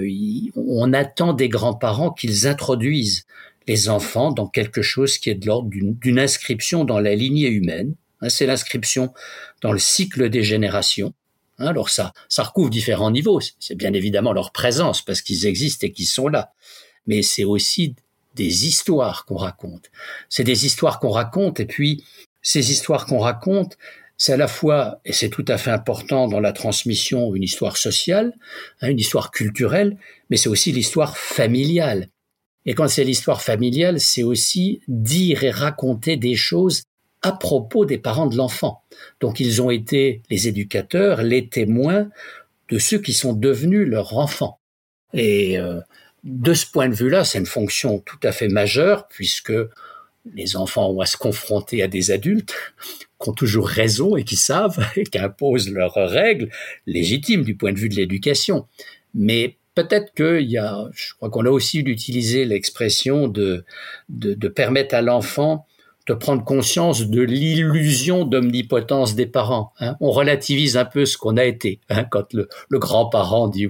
on 0.55 0.91
attend 0.93 1.33
des 1.33 1.49
grands-parents 1.49 2.11
qu'ils 2.11 2.47
introduisent 2.47 3.25
les 3.69 3.87
enfants 3.87 4.31
dans 4.31 4.47
quelque 4.47 4.81
chose 4.81 5.19
qui 5.19 5.29
est 5.29 5.35
de 5.35 5.45
l'ordre 5.45 5.69
d'une 5.69 6.19
inscription 6.19 6.85
dans 6.85 6.99
la 6.99 7.13
lignée 7.13 7.49
humaine. 7.49 7.93
Hein, 8.19 8.29
c'est 8.29 8.47
l'inscription 8.47 9.13
dans 9.61 9.71
le 9.71 9.77
cycle 9.77 10.27
des 10.31 10.41
générations. 10.41 11.13
Hein, 11.59 11.67
alors 11.67 11.91
ça, 11.91 12.13
ça 12.29 12.41
recouvre 12.41 12.71
différents 12.71 13.11
niveaux. 13.11 13.39
C'est 13.59 13.75
bien 13.75 13.93
évidemment 13.93 14.33
leur 14.33 14.51
présence 14.51 15.03
parce 15.03 15.21
qu'ils 15.21 15.45
existent 15.45 15.85
et 15.85 15.91
qu'ils 15.91 16.07
sont 16.07 16.29
là. 16.29 16.51
Mais 17.05 17.21
c'est 17.21 17.43
aussi 17.43 17.95
des 18.33 18.65
histoires 18.65 19.25
qu'on 19.25 19.37
raconte. 19.37 19.91
C'est 20.29 20.43
des 20.43 20.65
histoires 20.65 20.99
qu'on 20.99 21.11
raconte 21.11 21.59
et 21.59 21.67
puis 21.67 22.03
ces 22.41 22.71
histoires 22.71 23.05
qu'on 23.05 23.19
raconte, 23.19 23.77
c'est 24.17 24.33
à 24.33 24.37
la 24.37 24.47
fois, 24.47 24.99
et 25.05 25.13
c'est 25.13 25.29
tout 25.29 25.45
à 25.47 25.59
fait 25.59 25.71
important 25.71 26.27
dans 26.27 26.39
la 26.39 26.53
transmission, 26.53 27.35
une 27.35 27.43
histoire 27.43 27.77
sociale, 27.77 28.33
hein, 28.81 28.89
une 28.89 28.99
histoire 28.99 29.29
culturelle, 29.29 29.95
mais 30.31 30.37
c'est 30.37 30.49
aussi 30.49 30.71
l'histoire 30.71 31.17
familiale. 31.17 32.09
Et 32.65 32.73
quand 32.73 32.87
c'est 32.87 33.03
l'histoire 33.03 33.41
familiale, 33.41 33.99
c'est 33.99 34.23
aussi 34.23 34.81
dire 34.87 35.43
et 35.43 35.51
raconter 35.51 36.17
des 36.17 36.35
choses 36.35 36.83
à 37.21 37.31
propos 37.31 37.85
des 37.85 37.97
parents 37.97 38.27
de 38.27 38.37
l'enfant. 38.37 38.83
Donc 39.19 39.39
ils 39.39 39.61
ont 39.61 39.69
été 39.69 40.21
les 40.29 40.47
éducateurs, 40.47 41.21
les 41.21 41.47
témoins 41.47 42.09
de 42.69 42.77
ceux 42.79 42.99
qui 42.99 43.13
sont 43.13 43.33
devenus 43.33 43.87
leurs 43.87 44.17
enfants. 44.17 44.59
Et 45.13 45.57
euh, 45.57 45.79
de 46.23 46.53
ce 46.53 46.65
point 46.65 46.89
de 46.89 46.95
vue-là, 46.95 47.25
c'est 47.25 47.39
une 47.39 47.45
fonction 47.45 47.99
tout 47.99 48.19
à 48.23 48.31
fait 48.31 48.47
majeure 48.47 49.07
puisque 49.07 49.53
les 50.33 50.55
enfants 50.55 50.91
ont 50.91 50.99
à 50.99 51.05
se 51.05 51.17
confronter 51.17 51.81
à 51.81 51.87
des 51.87 52.11
adultes 52.11 52.53
qui 53.21 53.29
ont 53.29 53.33
toujours 53.33 53.67
raison 53.67 54.15
et 54.15 54.23
qui 54.23 54.35
savent 54.35 54.85
et 54.95 55.03
qui 55.03 55.17
imposent 55.17 55.71
leurs 55.71 55.95
règles 55.95 56.49
légitimes 56.85 57.43
du 57.43 57.55
point 57.55 57.73
de 57.73 57.79
vue 57.79 57.89
de 57.89 57.95
l'éducation. 57.95 58.67
Mais 59.13 59.57
peut-être 59.75 60.13
qu'il 60.13 60.49
y 60.49 60.57
a, 60.57 60.85
je 60.93 61.13
crois 61.15 61.29
qu'on 61.29 61.45
a 61.45 61.49
aussi 61.49 61.79
utilisé 61.79 62.45
l'expression 62.45 63.27
de, 63.27 63.63
de, 64.09 64.47
permettre 64.47 64.95
à 64.95 65.01
l'enfant 65.01 65.65
de 66.07 66.13
prendre 66.13 66.43
conscience 66.43 67.07
de 67.07 67.21
l'illusion 67.21 68.25
d'omnipotence 68.25 69.15
des 69.15 69.27
parents. 69.27 69.73
Hein. 69.79 69.95
On 69.99 70.09
relativise 70.09 70.75
un 70.75 70.85
peu 70.85 71.05
ce 71.05 71.17
qu'on 71.17 71.37
a 71.37 71.45
été. 71.45 71.79
Hein, 71.89 72.03
quand 72.05 72.33
le, 72.33 72.49
grand-parent 72.71 73.47
dit 73.47 73.67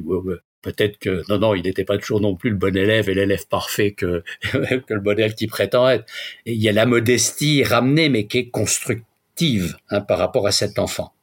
peut-être 0.61 0.99
que 0.99 1.23
non, 1.29 1.37
non, 1.39 1.53
il 1.53 1.63
n'était 1.63 1.83
pas 1.83 1.97
toujours 1.97 2.21
non 2.21 2.35
plus 2.35 2.49
le 2.49 2.55
bon 2.55 2.75
élève 2.77 3.09
et 3.09 3.13
l'élève 3.13 3.45
parfait 3.47 3.91
que, 3.91 4.23
que 4.51 4.93
le 4.93 5.01
bon 5.01 5.17
élève 5.17 5.33
qui 5.33 5.47
prétend 5.47 5.89
être. 5.89 6.05
Il 6.45 6.61
y 6.61 6.69
a 6.69 6.73
la 6.73 6.85
modestie 6.85 7.63
ramenée, 7.63 8.07
mais 8.07 8.25
qui 8.25 8.37
est 8.37 8.49
constructive 8.49 9.09
Hein, 9.89 10.01
par 10.01 10.17
rapport 10.17 10.47
à 10.47 10.51
cet 10.51 10.79
enfant. 10.79 11.13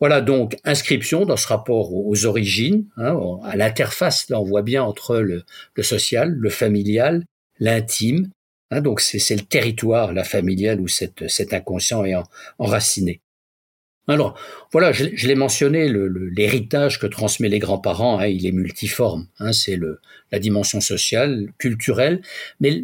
Voilà 0.00 0.22
donc 0.22 0.56
inscription 0.64 1.26
dans 1.26 1.36
ce 1.36 1.46
rapport 1.46 1.94
aux 1.94 2.24
origines, 2.24 2.86
hein, 2.96 3.18
à 3.44 3.54
l'interface. 3.56 4.28
Là, 4.30 4.40
on 4.40 4.44
voit 4.44 4.62
bien 4.62 4.82
entre 4.82 5.18
le, 5.18 5.44
social, 5.82 6.32
le 6.32 6.50
familial, 6.50 7.24
l'intime. 7.58 8.30
Hein, 8.70 8.80
donc 8.80 9.00
c'est 9.00 9.36
le 9.36 9.42
territoire, 9.42 10.12
la 10.14 10.24
familiale 10.24 10.80
où 10.80 10.88
cet, 10.88 11.28
cet 11.28 11.52
inconscient 11.52 12.04
est 12.04 12.14
enraciné. 12.58 13.20
Alors 14.08 14.36
voilà, 14.72 14.90
je, 14.92 15.04
l'ai 15.04 15.34
mentionné, 15.34 15.88
l'héritage 15.88 16.98
que 16.98 17.06
transmet 17.06 17.48
les 17.48 17.58
grands-parents, 17.58 18.20
il 18.22 18.44
est 18.46 18.52
multiforme. 18.52 19.28
c'est 19.52 19.78
la 20.32 20.38
dimension 20.38 20.80
sociale, 20.80 21.48
culturelle, 21.58 22.22
mais 22.58 22.82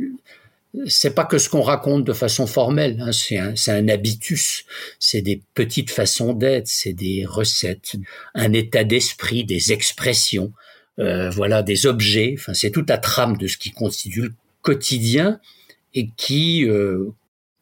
c'est 0.86 1.14
pas 1.14 1.24
que 1.24 1.38
ce 1.38 1.48
qu'on 1.48 1.62
raconte 1.62 2.04
de 2.04 2.12
façon 2.12 2.46
formelle, 2.46 3.00
hein, 3.00 3.12
c'est 3.12 3.38
un, 3.38 3.54
un, 3.68 3.88
habitus, 3.88 4.64
c'est 4.98 5.22
des 5.22 5.42
petites 5.54 5.90
façons 5.90 6.32
d'être, 6.32 6.68
c'est 6.68 6.92
des 6.92 7.24
recettes, 7.24 7.96
un 8.34 8.52
état 8.52 8.84
d'esprit, 8.84 9.44
des 9.44 9.72
expressions, 9.72 10.52
euh, 10.98 11.30
voilà, 11.30 11.62
des 11.62 11.86
objets. 11.86 12.34
Enfin, 12.38 12.54
c'est 12.54 12.70
toute 12.70 12.88
la 12.88 12.98
trame 12.98 13.36
de 13.36 13.46
ce 13.46 13.56
qui 13.56 13.70
constitue 13.70 14.22
le 14.22 14.34
quotidien 14.62 15.40
et 15.94 16.10
qui 16.16 16.64
euh, 16.64 17.10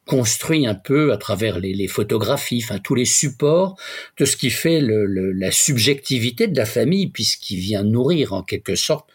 construit 0.05 0.67
un 0.67 0.75
peu 0.75 1.11
à 1.11 1.17
travers 1.17 1.59
les, 1.59 1.73
les, 1.73 1.87
photographies, 1.87 2.61
enfin 2.63 2.79
tous 2.79 2.95
les 2.95 3.05
supports 3.05 3.77
de 4.17 4.25
ce 4.25 4.37
qui 4.37 4.49
fait 4.49 4.81
le, 4.81 5.05
la 5.31 5.51
subjectivité 5.51 6.47
de 6.47 6.57
la 6.57 6.65
famille, 6.65 7.07
puisqu'il 7.07 7.59
vient 7.59 7.83
nourrir 7.83 8.33
en 8.33 8.43
quelque 8.43 8.75
sorte 8.75 9.09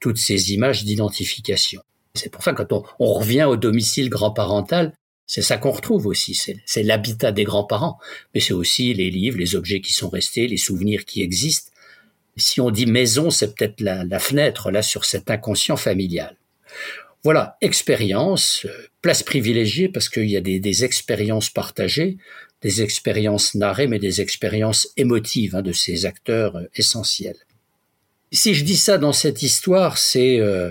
toutes 0.00 0.18
ces 0.18 0.52
images 0.52 0.84
d'identification. 0.84 1.82
C'est 2.16 2.30
pour 2.30 2.42
ça 2.42 2.52
que 2.52 2.62
quand 2.62 2.84
on, 2.98 3.12
revient 3.12 3.44
au 3.44 3.56
domicile 3.56 4.08
grand-parental, 4.08 4.92
c'est 5.26 5.42
ça 5.42 5.58
qu'on 5.58 5.72
retrouve 5.72 6.06
aussi, 6.06 6.40
c'est 6.66 6.82
l'habitat 6.82 7.32
des 7.32 7.44
grands-parents, 7.44 7.98
mais 8.32 8.40
c'est 8.40 8.52
aussi 8.52 8.94
les 8.94 9.10
livres, 9.10 9.38
les 9.38 9.56
objets 9.56 9.80
qui 9.80 9.92
sont 9.92 10.08
restés, 10.08 10.46
les 10.46 10.56
souvenirs 10.56 11.04
qui 11.04 11.22
existent. 11.22 11.72
Si 12.36 12.60
on 12.60 12.70
dit 12.70 12.86
maison, 12.86 13.30
c'est 13.30 13.54
peut-être 13.54 13.80
la, 13.80 14.18
fenêtre 14.18 14.70
là 14.70 14.82
sur 14.82 15.04
cet 15.04 15.30
inconscient 15.30 15.76
familial. 15.76 16.36
Voilà, 17.24 17.56
expérience, 17.60 18.66
euh, 18.66 18.86
place 19.02 19.24
privilégiée 19.24 19.88
parce 19.88 20.08
qu'il 20.08 20.30
y 20.30 20.36
a 20.36 20.40
des, 20.40 20.84
expériences 20.84 21.50
partagées, 21.50 22.18
des 22.62 22.82
expériences 22.82 23.56
narrées, 23.56 23.88
mais 23.88 23.98
des 23.98 24.20
expériences 24.20 24.88
émotives 24.96 25.56
hein, 25.56 25.62
de 25.62 25.72
ces 25.72 26.06
acteurs 26.06 26.54
euh, 26.54 26.70
essentiels. 26.76 27.38
Si 28.30 28.54
je 28.54 28.64
dis 28.64 28.76
ça 28.76 28.98
dans 28.98 29.12
cette 29.12 29.42
histoire, 29.42 29.98
c'est 29.98 30.38
euh, 30.38 30.70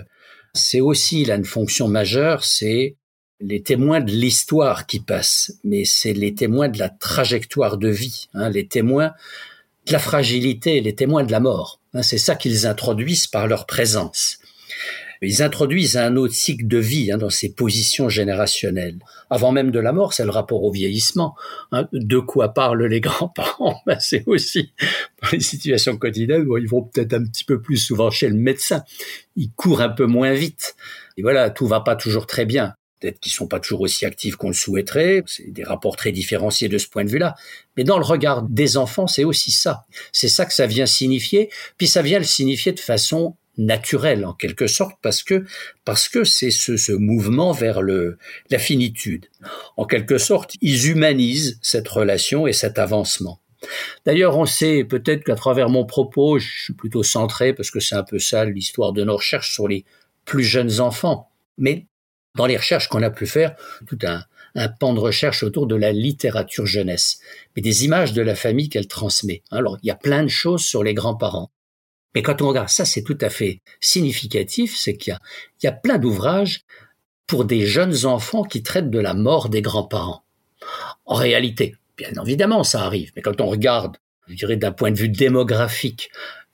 c'est 0.56 0.82
aussi 0.82 1.26
là 1.26 1.36
une 1.36 1.46
fonction 1.46 1.88
majeure, 1.88 2.44
c'est 2.44 2.96
les 3.42 3.62
témoins 3.62 4.00
de 4.00 4.12
l'histoire 4.12 4.88
qui 4.88 5.00
passent, 5.00 5.54
mais 5.64 5.84
c'est 5.86 6.14
les 6.14 6.34
témoins 6.34 6.70
de 6.70 6.80
la 6.80 6.90
trajectoire 6.90 7.78
de 7.78 7.90
vie, 7.90 8.28
hein, 8.34 8.50
les 8.50 8.68
témoins 8.68 9.14
de 9.86 9.92
la 9.92 10.00
fragilité, 10.00 10.82
les 10.82 10.96
témoins 10.96 11.24
de 11.24 11.32
la 11.32 11.40
mort. 11.40 11.82
Hein, 11.94 12.02
c'est 12.02 12.18
ça 12.18 12.36
qu'ils 12.36 12.66
introduisent 12.66 13.28
par 13.28 13.48
leur 13.48 13.66
présence. 13.66 14.40
Ils 15.22 15.42
introduisent 15.42 15.98
un 15.98 16.16
autre 16.16 16.34
cycle 16.34 16.68
de 16.68 16.78
vie 16.78 17.12
hein, 17.12 17.18
dans 17.18 17.30
ces 17.30 17.54
positions 17.54 18.10
générationnelles. 18.10 19.00
Avant 19.30 19.52
même 19.52 19.72
de 19.72 19.80
la 19.80 19.94
mort, 19.94 20.14
c'est 20.14 20.26
le 20.26 20.32
rapport 20.32 20.64
au 20.64 20.72
vieillissement. 20.72 21.36
Hein. 21.72 21.88
De 21.94 22.20
quoi 22.20 22.50
parlent 22.50 22.86
les 22.86 23.02
grands-parents? 23.02 23.82
Ben, 23.86 23.98
C'est 24.00 24.24
aussi 24.28 24.72
dans 25.22 25.30
les 25.32 25.40
situations 25.40 25.98
quotidiennes 25.98 26.46
où 26.48 26.58
ils 26.58 26.68
vont 26.68 26.84
peut-être 26.84 27.14
un 27.14 27.24
petit 27.26 27.44
peu 27.44 27.62
plus 27.62 27.78
souvent 27.78 28.10
chez 28.10 28.28
le 28.28 28.36
médecin. 28.36 28.84
Ils 29.36 29.52
courent 29.52 29.82
un 29.82 29.90
peu 29.90 30.06
moins 30.06 30.34
vite. 30.34 30.76
Et 31.18 31.22
voilà, 31.22 31.50
tout 31.50 31.68
va 31.68 31.82
pas 31.82 31.96
toujours 31.96 32.28
très 32.28 32.46
bien. 32.46 32.74
Peut-être 33.00 33.20
qu'ils 33.20 33.34
sont 33.34 33.48
pas 33.48 33.60
toujours 33.60 33.82
aussi 33.82 34.06
actifs 34.06 34.36
qu'on 34.36 34.48
le 34.48 34.54
souhaiterait. 34.54 35.24
C'est 35.28 35.52
des 35.52 35.64
rapports 35.64 35.98
très 35.98 36.12
différenciés 36.12 36.70
de 36.70 36.78
ce 36.78 36.88
point 36.88 37.04
de 37.04 37.10
vue-là. 37.10 37.36
Mais 37.76 37.84
dans 37.84 37.98
le 37.98 38.06
regard 38.06 38.44
des 38.44 38.78
enfants, 38.78 39.08
c'est 39.08 39.26
aussi 39.26 39.52
ça. 39.52 39.86
C'est 40.12 40.30
ça 40.30 40.46
que 40.46 40.54
ça 40.54 40.66
vient 40.66 40.86
signifier. 40.86 41.50
Puis 41.78 41.88
ça 41.88 42.02
vient 42.02 42.20
le 42.20 42.26
signifier 42.26 42.72
de 42.72 42.80
façon 42.80 43.36
naturelle 43.58 44.26
en 44.26 44.34
quelque 44.34 44.68
sorte 44.68 44.98
parce 45.02 45.24
que 45.24 45.46
parce 45.84 46.10
que 46.10 46.24
c'est 46.24 46.52
ce, 46.52 46.78
ce 46.78 46.92
mouvement 46.92 47.52
vers 47.52 47.82
le 47.82 48.18
la 48.50 48.60
finitude. 48.60 49.28
En 49.78 49.86
quelque 49.86 50.18
sorte, 50.18 50.56
ils 50.62 50.90
humanisent 50.90 51.60
cette 51.62 51.88
relation 51.88 52.48
et 52.48 52.54
cet 52.54 52.80
avancement. 52.80 53.40
D'ailleurs, 54.06 54.38
on 54.38 54.46
sait 54.46 54.84
peut-être 54.84 55.24
qu'à 55.24 55.36
travers 55.36 55.70
mon 55.70 55.86
propos, 55.86 56.40
je 56.40 56.64
suis 56.64 56.74
plutôt 56.74 57.04
centré 57.04 57.54
parce 57.54 57.72
que 57.72 57.80
c'est 57.80 57.96
un 57.96 58.04
peu 58.04 58.20
ça 58.20 58.46
l'histoire 58.46 58.94
de 58.94 59.04
nos 59.04 59.18
recherches 59.18 59.54
sur 59.54 59.68
les 59.68 59.86
plus 60.26 60.44
jeunes 60.44 60.80
enfants. 60.80 61.30
Mais 61.58 61.88
dans 62.36 62.46
les 62.46 62.58
recherches 62.58 62.90
qu'on 62.90 63.02
a 63.02 63.10
pu 63.10 63.26
faire, 63.26 63.56
tout 63.88 63.98
un, 64.04 64.24
un 64.56 64.70
pan 64.70 64.94
de 64.94 65.00
recherche 65.00 65.44
autour 65.44 65.68
de 65.68 65.76
la 65.76 65.92
littérature 65.92 66.66
jeunesse, 66.66 67.20
mais 67.56 67.62
des 67.62 67.86
images 67.86 68.14
de 68.14 68.22
la 68.22 68.36
famille 68.36 68.70
qu'elle 68.70 68.88
transmet. 68.88 69.44
Alors, 69.52 69.78
il 69.84 69.88
y 69.88 69.92
a 69.92 69.96
plein 69.96 70.24
de 70.24 70.30
choses 70.30 70.64
sur 70.64 70.84
les 70.84 70.94
grands-parents. 70.94 71.52
Mais 72.16 72.22
quand 72.22 72.42
on 72.42 72.48
regarde 72.48 72.70
ça, 72.70 72.86
c'est 72.86 73.04
tout 73.04 73.18
à 73.22 73.30
fait 73.30 73.62
significatif, 73.82 74.76
c'est 74.78 74.96
qu'il 74.96 75.18
y 75.64 75.68
a, 75.68 75.72
plein 75.72 75.98
d'ouvrages 75.98 76.62
pour 77.28 77.46
des 77.46 77.68
jeunes 77.68 78.06
enfants 78.06 78.44
qui 78.44 78.64
traitent 78.64 78.90
de 78.90 79.00
la 79.00 79.14
mort 79.14 79.50
des 79.50 79.62
grands-parents. 79.62 80.24
En 81.06 81.16
réalité, 81.16 81.76
bien 81.98 82.12
évidemment, 82.26 82.64
ça 82.64 82.84
arrive, 82.84 83.12
mais 83.16 83.22
quand 83.22 83.42
on 83.42 83.48
regarde, 83.48 83.98
je 84.28 84.36
dirais 84.36 84.58
d'un 84.58 84.72
point 84.72 84.92
de 84.92 84.98
vue 84.98 85.10
démographique, 85.10 86.10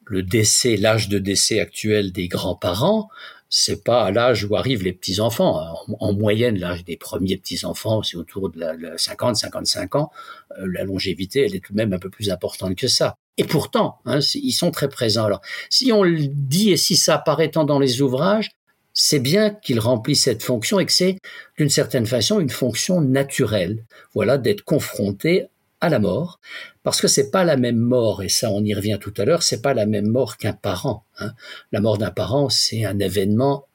le 0.05 0.23
décès, 0.23 0.75
l'âge 0.75 1.07
de 1.07 1.19
décès 1.19 1.59
actuel 1.59 2.11
des 2.11 2.27
grands-parents, 2.27 3.09
c'est 3.53 3.83
pas 3.83 4.05
à 4.05 4.11
l'âge 4.11 4.45
où 4.45 4.55
arrivent 4.55 4.83
les 4.83 4.93
petits 4.93 5.19
enfants. 5.19 5.75
En, 5.99 6.13
moyenne, 6.13 6.57
l'âge 6.57 6.85
des 6.85 6.95
premiers 6.95 7.35
petits 7.35 7.65
enfants, 7.65 8.01
c'est 8.01 8.15
autour 8.15 8.49
de 8.49 8.59
la, 8.59 8.97
50, 8.97 9.35
55 9.35 9.95
ans. 9.95 10.09
Euh, 10.57 10.67
la 10.71 10.85
longévité, 10.85 11.41
elle 11.45 11.53
est 11.53 11.59
tout 11.59 11.73
de 11.73 11.77
même 11.77 11.91
un 11.91 11.99
peu 11.99 12.09
plus 12.09 12.29
importante 12.29 12.75
que 12.75 12.87
ça. 12.87 13.15
Et 13.37 13.43
pourtant, 13.43 13.99
hein, 14.05 14.19
ils 14.35 14.53
sont 14.53 14.71
très 14.71 14.87
présents. 14.87 15.25
Alors, 15.25 15.41
si 15.69 15.91
on 15.91 16.01
le 16.03 16.27
dit 16.27 16.71
et 16.71 16.77
si 16.77 16.95
ça 16.95 17.15
apparaît 17.15 17.51
tant 17.51 17.65
dans 17.65 17.79
les 17.79 18.01
ouvrages, 18.01 18.51
c'est 18.93 19.19
bien 19.19 19.49
qu'ils 19.49 19.81
remplissent 19.81 20.23
cette 20.23 20.43
fonction 20.43 20.79
et 20.79 20.85
que 20.85 20.93
c'est 20.93 21.17
d'une 21.57 21.69
certaine 21.69 22.05
façon 22.05 22.39
une 22.39 22.49
fonction 22.49 23.01
naturelle. 23.01 23.83
Voilà, 24.13 24.37
d'être 24.37 24.63
confronté 24.63 25.47
à 25.81 25.89
la 25.89 25.99
mort, 25.99 26.39
parce 26.83 27.01
que 27.01 27.07
c'est 27.07 27.31
pas 27.31 27.43
la 27.43 27.57
même 27.57 27.77
mort, 27.77 28.23
et 28.23 28.29
ça 28.29 28.51
on 28.51 28.63
y 28.63 28.73
revient 28.73 28.99
tout 29.01 29.13
à 29.17 29.25
l'heure, 29.25 29.43
c'est 29.43 29.61
pas 29.61 29.73
la 29.73 29.87
même 29.87 30.07
mort 30.07 30.37
qu'un 30.37 30.53
parent. 30.53 31.05
Hein. 31.19 31.33
La 31.71 31.81
mort 31.81 31.97
d'un 31.97 32.11
parent, 32.11 32.49
c'est 32.49 32.85
un 32.85 32.99
événement 32.99 33.65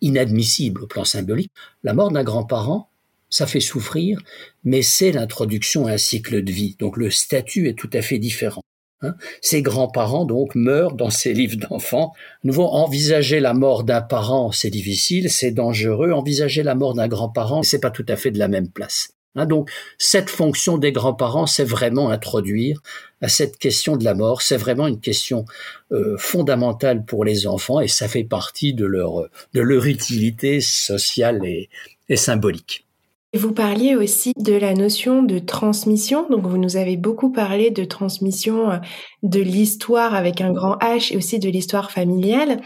inadmissible 0.00 0.82
au 0.82 0.86
plan 0.86 1.04
symbolique. 1.04 1.52
La 1.82 1.94
mort 1.94 2.10
d'un 2.10 2.24
grand-parent, 2.24 2.88
ça 3.30 3.46
fait 3.46 3.60
souffrir, 3.60 4.20
mais 4.64 4.82
c'est 4.82 5.12
l'introduction 5.12 5.86
à 5.86 5.92
un 5.92 5.98
cycle 5.98 6.42
de 6.42 6.52
vie. 6.52 6.76
Donc 6.78 6.96
le 6.96 7.10
statut 7.10 7.68
est 7.68 7.78
tout 7.78 7.90
à 7.92 8.02
fait 8.02 8.18
différent. 8.18 8.62
Hein. 9.02 9.14
Ces 9.42 9.62
grands-parents 9.62 10.24
donc 10.24 10.54
meurent 10.54 10.94
dans 10.94 11.10
ces 11.10 11.32
livres 11.32 11.56
d'enfants. 11.56 12.12
Nouveau, 12.42 12.64
envisager 12.64 13.38
la 13.38 13.54
mort 13.54 13.84
d'un 13.84 14.00
parent, 14.00 14.50
c'est 14.50 14.70
difficile, 14.70 15.30
c'est 15.30 15.52
dangereux. 15.52 16.10
Envisager 16.10 16.62
la 16.62 16.74
mort 16.74 16.94
d'un 16.94 17.08
grand-parent, 17.08 17.62
c'est 17.62 17.80
pas 17.80 17.90
tout 17.90 18.06
à 18.08 18.16
fait 18.16 18.30
de 18.30 18.38
la 18.38 18.48
même 18.48 18.68
place. 18.68 19.10
Hein, 19.34 19.46
donc 19.46 19.70
cette 19.98 20.30
fonction 20.30 20.78
des 20.78 20.92
grands-parents, 20.92 21.46
c'est 21.46 21.64
vraiment 21.64 22.10
introduire 22.10 22.80
à 23.20 23.28
cette 23.28 23.58
question 23.58 23.96
de 23.96 24.04
la 24.04 24.14
mort, 24.14 24.42
c'est 24.42 24.56
vraiment 24.56 24.86
une 24.86 25.00
question 25.00 25.44
euh, 25.92 26.16
fondamentale 26.18 27.04
pour 27.04 27.24
les 27.24 27.46
enfants 27.46 27.80
et 27.80 27.88
ça 27.88 28.08
fait 28.08 28.24
partie 28.24 28.74
de 28.74 28.86
leur, 28.86 29.28
de 29.54 29.60
leur 29.60 29.86
utilité 29.86 30.60
sociale 30.60 31.44
et, 31.44 31.68
et 32.08 32.16
symbolique. 32.16 32.86
Vous 33.34 33.52
parliez 33.52 33.94
aussi 33.94 34.32
de 34.38 34.54
la 34.54 34.72
notion 34.72 35.22
de 35.22 35.38
transmission, 35.38 36.26
donc 36.30 36.46
vous 36.46 36.56
nous 36.56 36.78
avez 36.78 36.96
beaucoup 36.96 37.30
parlé 37.30 37.70
de 37.70 37.84
transmission 37.84 38.70
euh, 38.70 38.78
de 39.22 39.40
l'histoire 39.40 40.14
avec 40.14 40.40
un 40.40 40.50
grand 40.50 40.76
H 40.78 41.12
et 41.12 41.16
aussi 41.18 41.38
de 41.38 41.50
l'histoire 41.50 41.90
familiale. 41.90 42.62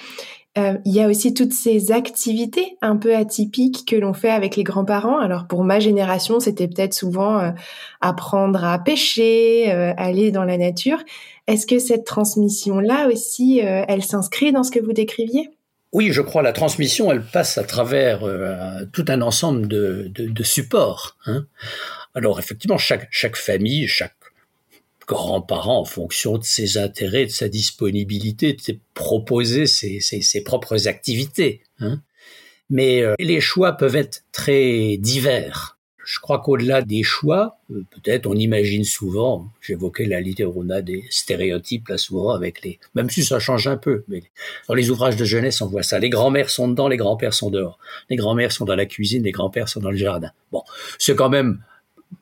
Euh, 0.59 0.77
il 0.85 0.93
y 0.93 1.01
a 1.01 1.09
aussi 1.09 1.33
toutes 1.33 1.55
ces 1.55 1.93
activités 1.93 2.77
un 2.83 2.97
peu 2.97 3.17
atypiques 3.17 3.89
que 3.89 3.97
l'on 3.97 4.13
fait 4.13 4.31
avec 4.31 4.57
les 4.57 4.65
grands-parents. 4.65 5.19
Alors 5.19 5.47
pour 5.47 5.65
ma 5.65 5.81
génération, 5.81 6.41
c'était 6.41 6.69
peut-être 6.69 6.93
souvent 6.93 7.39
euh, 7.39 7.51
apprendre 8.03 8.63
à 8.63 8.79
pêcher, 8.79 9.73
euh, 9.73 9.95
aller 9.97 10.31
dans 10.31 10.45
la 10.45 10.59
nature. 10.59 10.99
Est-ce 11.47 11.67
que 11.67 11.79
cette 11.79 12.05
transmission-là 12.05 13.09
aussi, 13.09 13.59
elle 13.59 14.05
s'inscrit 14.05 14.53
dans 14.53 14.63
ce 14.63 14.71
que 14.71 14.79
vous 14.79 14.93
décriviez? 14.93 15.51
Oui, 15.93 16.13
je 16.13 16.23
crois 16.23 16.41
la 16.41 16.53
transmission, 16.53 17.11
elle 17.11 17.23
passe 17.23 17.59
à 17.59 17.65
travers 17.65 18.21
tout 18.93 19.05
un 19.09 19.21
ensemble 19.23 19.67
de, 19.67 20.43
supports. 20.45 21.17
Hein. 21.27 21.45
Alors 22.15 22.39
effectivement, 22.39 22.79
chaque, 22.79 23.09
chaque 23.11 23.35
famille, 23.35 23.89
chaque 23.89 24.15
grands-parents, 25.13 25.81
en 25.81 25.85
fonction 25.85 26.39
de 26.39 26.45
ses 26.45 26.79
intérêts, 26.79 27.27
de 27.27 27.31
sa 27.31 27.49
disponibilité, 27.49 28.55
de 28.55 28.79
proposer 28.95 29.67
ses, 29.67 30.01
ses, 30.01 30.43
propres 30.43 30.89
activités. 30.89 31.63
Hein. 31.79 32.03
Mais 32.71 33.03
euh, 33.03 33.15
les 33.19 33.41
choix 33.41 33.73
peuvent 33.73 33.97
être 33.97 34.25
très 34.33 34.97
divers. 34.97 35.79
Je 36.05 36.19
crois 36.19 36.41
qu'au-delà 36.41 36.83
des 36.83 37.03
choix, 37.03 37.59
euh, 37.71 37.85
peut-être 37.91 38.27
on 38.27 38.35
imagine 38.35 38.85
souvent, 38.85 39.53
j'évoquais 39.61 40.07
la 40.07 40.21
littérature, 40.21 40.57
on 40.57 40.69
a 40.71 40.83
des 40.83 41.05
stéréotypes 41.11 41.89
là 41.89 41.99
souvent 41.99 42.31
avec 42.31 42.63
les, 42.63 42.81
même 42.95 43.09
si 43.09 43.23
ça 43.25 43.39
change 43.39 43.69
un 43.69 43.77
peu, 43.77 44.05
mais 44.09 44.25
dans 44.69 44.75
les 44.75 44.91
ouvrages 44.91 45.17
de 45.17 45.25
jeunesse 45.25 45.61
on 45.61 45.67
voit 45.67 45.85
ça. 45.85 45.99
Les 45.99 46.11
grands-mères 46.11 46.51
sont 46.51 46.69
dedans, 46.69 46.89
les 46.89 46.97
grands-pères 46.97 47.35
sont 47.35 47.51
dehors. 47.51 47.79
Les 48.11 48.17
grands-mères 48.17 48.53
sont 48.53 48.65
dans 48.65 48.75
la 48.75 48.87
cuisine, 48.87 49.23
les 49.23 49.33
grands-pères 49.33 49.69
sont 49.69 49.81
dans 49.81 49.91
le 49.91 49.97
jardin. 49.97 50.31
Bon, 50.51 50.65
c'est 50.99 51.15
quand 51.15 51.31
même 51.31 51.61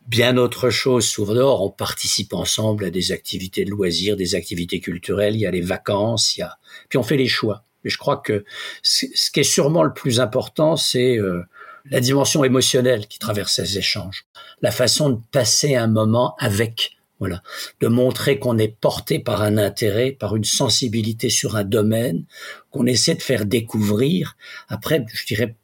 bien 0.06 0.36
autre 0.36 0.70
chose 0.70 1.06
souvent 1.06 1.64
on 1.64 1.70
participe 1.70 2.34
ensemble 2.34 2.84
à 2.84 2.90
des 2.90 3.12
activités 3.12 3.64
de 3.64 3.70
loisirs, 3.70 4.16
des 4.16 4.34
activités 4.34 4.80
culturelles, 4.80 5.34
il 5.34 5.40
y 5.40 5.46
a 5.46 5.50
les 5.50 5.60
vacances, 5.60 6.36
il 6.36 6.40
y 6.40 6.42
a 6.42 6.58
puis 6.88 6.98
on 6.98 7.02
fait 7.02 7.16
les 7.16 7.28
choix. 7.28 7.64
Et 7.84 7.88
je 7.88 7.98
crois 7.98 8.18
que 8.18 8.44
ce 8.82 9.30
qui 9.30 9.40
est 9.40 9.44
sûrement 9.44 9.82
le 9.82 9.92
plus 9.92 10.20
important, 10.20 10.76
c'est 10.76 11.16
euh, 11.16 11.42
la 11.86 12.00
dimension 12.00 12.44
émotionnelle 12.44 13.06
qui 13.06 13.18
traverse 13.18 13.54
ces 13.54 13.78
échanges, 13.78 14.26
la 14.60 14.70
façon 14.70 15.10
de 15.10 15.20
passer 15.32 15.76
un 15.76 15.86
moment 15.86 16.34
avec, 16.38 16.98
voilà, 17.20 17.42
de 17.80 17.88
montrer 17.88 18.38
qu'on 18.38 18.58
est 18.58 18.76
porté 18.80 19.18
par 19.18 19.40
un 19.42 19.56
intérêt, 19.56 20.12
par 20.12 20.36
une 20.36 20.44
sensibilité 20.44 21.30
sur 21.30 21.56
un 21.56 21.64
domaine, 21.64 22.24
qu'on 22.70 22.86
essaie 22.86 23.14
de 23.14 23.22
faire 23.22 23.46
découvrir. 23.46 24.36
Après, 24.68 25.06
je 25.12 25.26
dirais 25.26 25.56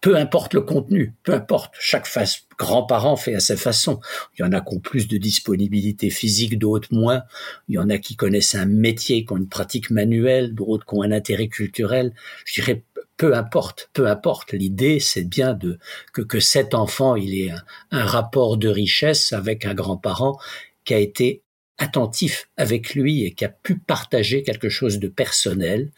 peu 0.00 0.16
importe 0.16 0.54
le 0.54 0.60
contenu, 0.60 1.14
peu 1.24 1.34
importe, 1.34 1.74
chaque 1.80 2.06
face, 2.06 2.45
grand-parent 2.58 3.16
fait 3.16 3.34
à 3.34 3.40
sa 3.40 3.56
façon. 3.56 4.00
Il 4.34 4.42
y 4.42 4.44
en 4.44 4.52
a 4.52 4.60
qui 4.60 4.74
ont 4.74 4.80
plus 4.80 5.08
de 5.08 5.16
disponibilité 5.16 6.10
physique, 6.10 6.58
d'autres 6.58 6.88
moins. 6.92 7.22
Il 7.68 7.74
y 7.74 7.78
en 7.78 7.90
a 7.90 7.98
qui 7.98 8.16
connaissent 8.16 8.54
un 8.54 8.66
métier, 8.66 9.24
qui 9.24 9.32
ont 9.32 9.36
une 9.36 9.48
pratique 9.48 9.90
manuelle, 9.90 10.54
d'autres 10.54 10.86
qui 10.86 10.94
ont 10.94 11.02
un 11.02 11.12
intérêt 11.12 11.48
culturel. 11.48 12.12
Je 12.44 12.60
dirais, 12.60 12.84
peu 13.16 13.34
importe, 13.34 13.90
peu 13.92 14.06
importe. 14.08 14.52
L'idée, 14.52 15.00
c'est 15.00 15.24
bien 15.24 15.54
de 15.54 15.78
que, 16.12 16.22
que 16.22 16.40
cet 16.40 16.74
enfant, 16.74 17.16
il 17.16 17.38
ait 17.38 17.50
un, 17.50 17.62
un 17.90 18.04
rapport 18.04 18.56
de 18.56 18.68
richesse 18.68 19.32
avec 19.32 19.64
un 19.64 19.74
grand-parent 19.74 20.38
qui 20.84 20.94
a 20.94 20.98
été 20.98 21.42
attentif 21.78 22.48
avec 22.56 22.94
lui 22.94 23.24
et 23.24 23.34
qui 23.34 23.44
a 23.44 23.48
pu 23.48 23.78
partager 23.78 24.42
quelque 24.42 24.68
chose 24.68 24.98
de 24.98 25.08
personnel, 25.08 25.90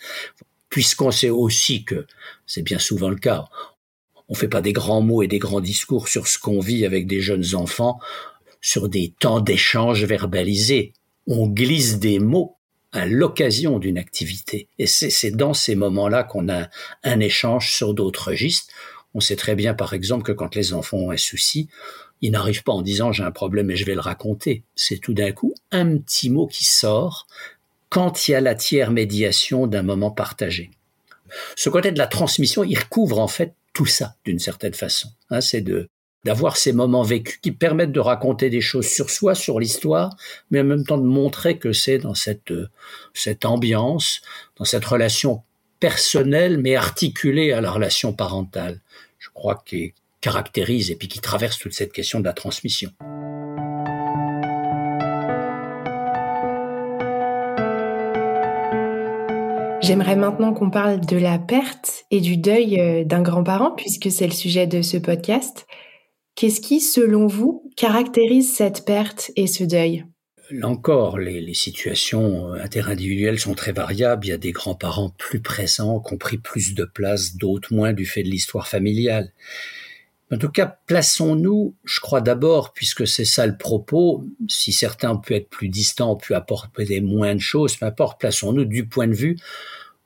puisqu'on 0.70 1.10
sait 1.10 1.30
aussi 1.30 1.84
que, 1.84 2.06
c'est 2.46 2.62
bien 2.62 2.78
souvent 2.78 3.10
le 3.10 3.16
cas, 3.16 3.48
on 4.28 4.34
fait 4.34 4.48
pas 4.48 4.60
des 4.60 4.72
grands 4.72 5.00
mots 5.00 5.22
et 5.22 5.28
des 5.28 5.38
grands 5.38 5.60
discours 5.60 6.08
sur 6.08 6.26
ce 6.26 6.38
qu'on 6.38 6.60
vit 6.60 6.84
avec 6.84 7.06
des 7.06 7.20
jeunes 7.20 7.54
enfants, 7.54 7.98
sur 8.60 8.88
des 8.88 9.14
temps 9.18 9.40
d'échange 9.40 10.04
verbalisés. 10.04 10.92
On 11.26 11.46
glisse 11.46 11.98
des 11.98 12.18
mots 12.18 12.56
à 12.92 13.06
l'occasion 13.06 13.78
d'une 13.78 13.98
activité. 13.98 14.68
Et 14.78 14.86
c'est 14.86 15.30
dans 15.30 15.54
ces 15.54 15.74
moments-là 15.74 16.24
qu'on 16.24 16.48
a 16.48 16.68
un 17.04 17.20
échange 17.20 17.72
sur 17.72 17.94
d'autres 17.94 18.30
registres. 18.30 18.72
On 19.14 19.20
sait 19.20 19.36
très 19.36 19.54
bien, 19.54 19.74
par 19.74 19.92
exemple, 19.92 20.24
que 20.24 20.32
quand 20.32 20.54
les 20.54 20.72
enfants 20.72 20.98
ont 20.98 21.10
un 21.10 21.16
souci, 21.16 21.68
ils 22.20 22.30
n'arrivent 22.30 22.62
pas 22.62 22.72
en 22.72 22.82
disant 22.82 23.12
j'ai 23.12 23.22
un 23.22 23.30
problème 23.30 23.70
et 23.70 23.76
je 23.76 23.84
vais 23.84 23.94
le 23.94 24.00
raconter. 24.00 24.64
C'est 24.74 24.98
tout 24.98 25.14
d'un 25.14 25.32
coup 25.32 25.54
un 25.70 25.98
petit 25.98 26.30
mot 26.30 26.46
qui 26.46 26.64
sort 26.64 27.26
quand 27.90 28.28
il 28.28 28.32
y 28.32 28.34
a 28.34 28.40
la 28.40 28.54
tiers 28.54 28.90
médiation 28.90 29.66
d'un 29.66 29.82
moment 29.82 30.10
partagé. 30.10 30.70
Ce 31.56 31.68
côté 31.68 31.92
de 31.92 31.98
la 31.98 32.06
transmission, 32.06 32.64
il 32.64 32.78
recouvre 32.78 33.18
en 33.18 33.28
fait 33.28 33.54
tout 33.78 33.86
ça 33.86 34.16
d'une 34.24 34.40
certaine 34.40 34.74
façon. 34.74 35.08
Hein, 35.30 35.40
c'est 35.40 35.64
d'avoir 36.24 36.56
ces 36.56 36.72
moments 36.72 37.04
vécus 37.04 37.38
qui 37.40 37.52
permettent 37.52 37.92
de 37.92 38.00
raconter 38.00 38.50
des 38.50 38.60
choses 38.60 38.88
sur 38.88 39.08
soi, 39.08 39.36
sur 39.36 39.60
l'histoire, 39.60 40.16
mais 40.50 40.62
en 40.62 40.64
même 40.64 40.84
temps 40.84 40.98
de 40.98 41.06
montrer 41.06 41.58
que 41.58 41.72
c'est 41.72 41.98
dans 41.98 42.14
cette 42.14 42.52
cette 43.14 43.44
ambiance, 43.44 44.20
dans 44.56 44.64
cette 44.64 44.84
relation 44.84 45.44
personnel 45.78 46.58
mais 46.58 46.74
articulé 46.74 47.52
à 47.52 47.60
la 47.60 47.70
relation 47.70 48.12
parentale. 48.12 48.80
Je 49.20 49.28
crois 49.32 49.62
qu'il 49.64 49.92
caractérise 50.20 50.90
et 50.90 50.96
puis 50.96 51.06
qui 51.06 51.20
traverse 51.20 51.56
toute 51.56 51.72
cette 51.72 51.92
question 51.92 52.18
de 52.18 52.24
la 52.24 52.32
transmission. 52.32 52.90
J'aimerais 59.88 60.16
maintenant 60.16 60.52
qu'on 60.52 60.68
parle 60.68 61.00
de 61.00 61.16
la 61.16 61.38
perte 61.38 62.04
et 62.10 62.20
du 62.20 62.36
deuil 62.36 62.78
euh, 62.78 63.04
d'un 63.04 63.22
grand-parent, 63.22 63.70
puisque 63.70 64.10
c'est 64.10 64.26
le 64.26 64.34
sujet 64.34 64.66
de 64.66 64.82
ce 64.82 64.98
podcast. 64.98 65.66
Qu'est-ce 66.34 66.60
qui, 66.60 66.82
selon 66.82 67.26
vous, 67.26 67.72
caractérise 67.74 68.54
cette 68.54 68.84
perte 68.84 69.30
et 69.34 69.46
ce 69.46 69.64
deuil? 69.64 70.04
Là 70.50 70.68
encore, 70.68 71.16
les, 71.16 71.54
situations 71.54 72.52
euh, 72.52 72.62
interindividuelles 72.62 73.38
sont 73.38 73.54
très 73.54 73.72
variables. 73.72 74.26
Il 74.26 74.28
y 74.28 74.32
a 74.32 74.36
des 74.36 74.52
grands-parents 74.52 75.14
plus 75.16 75.40
présents, 75.40 76.00
qui 76.00 76.12
ont 76.12 76.18
pris 76.18 76.36
plus 76.36 76.74
de 76.74 76.84
place, 76.84 77.36
d'autres 77.36 77.72
moins 77.72 77.94
du 77.94 78.04
fait 78.04 78.22
de 78.22 78.28
l'histoire 78.28 78.68
familiale. 78.68 79.32
En 80.30 80.36
tout 80.36 80.50
cas, 80.50 80.66
plaçons-nous, 80.86 81.74
je 81.86 82.00
crois 82.00 82.20
d'abord, 82.20 82.74
puisque 82.74 83.06
c'est 83.06 83.24
ça 83.24 83.46
le 83.46 83.56
propos, 83.56 84.26
si 84.48 84.74
certains 84.74 85.16
peuvent 85.16 85.38
être 85.38 85.48
plus 85.48 85.70
distants, 85.70 86.16
pu 86.16 86.34
apporter 86.34 87.00
moins 87.00 87.34
de 87.34 87.40
choses, 87.40 87.74
peu 87.74 87.86
importe, 87.86 88.20
plaçons-nous 88.20 88.66
du 88.66 88.86
point 88.86 89.08
de 89.08 89.14
vue 89.14 89.38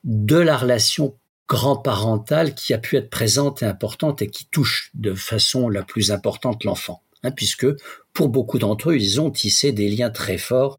de 0.03 0.37
la 0.37 0.57
relation 0.57 1.17
grand-parentale 1.47 2.55
qui 2.55 2.73
a 2.73 2.77
pu 2.77 2.97
être 2.97 3.09
présente 3.09 3.61
et 3.61 3.65
importante 3.65 4.21
et 4.21 4.27
qui 4.27 4.45
touche 4.47 4.91
de 4.93 5.13
façon 5.13 5.69
la 5.69 5.83
plus 5.83 6.11
importante 6.11 6.63
l'enfant. 6.63 7.03
Hein, 7.23 7.31
puisque 7.31 7.67
pour 8.11 8.27
beaucoup 8.27 8.59
d'entre 8.59 8.91
eux, 8.91 8.97
ils 8.97 9.21
ont 9.21 9.31
tissé 9.31 9.71
des 9.71 9.89
liens 9.89 10.09
très 10.09 10.37
forts 10.37 10.77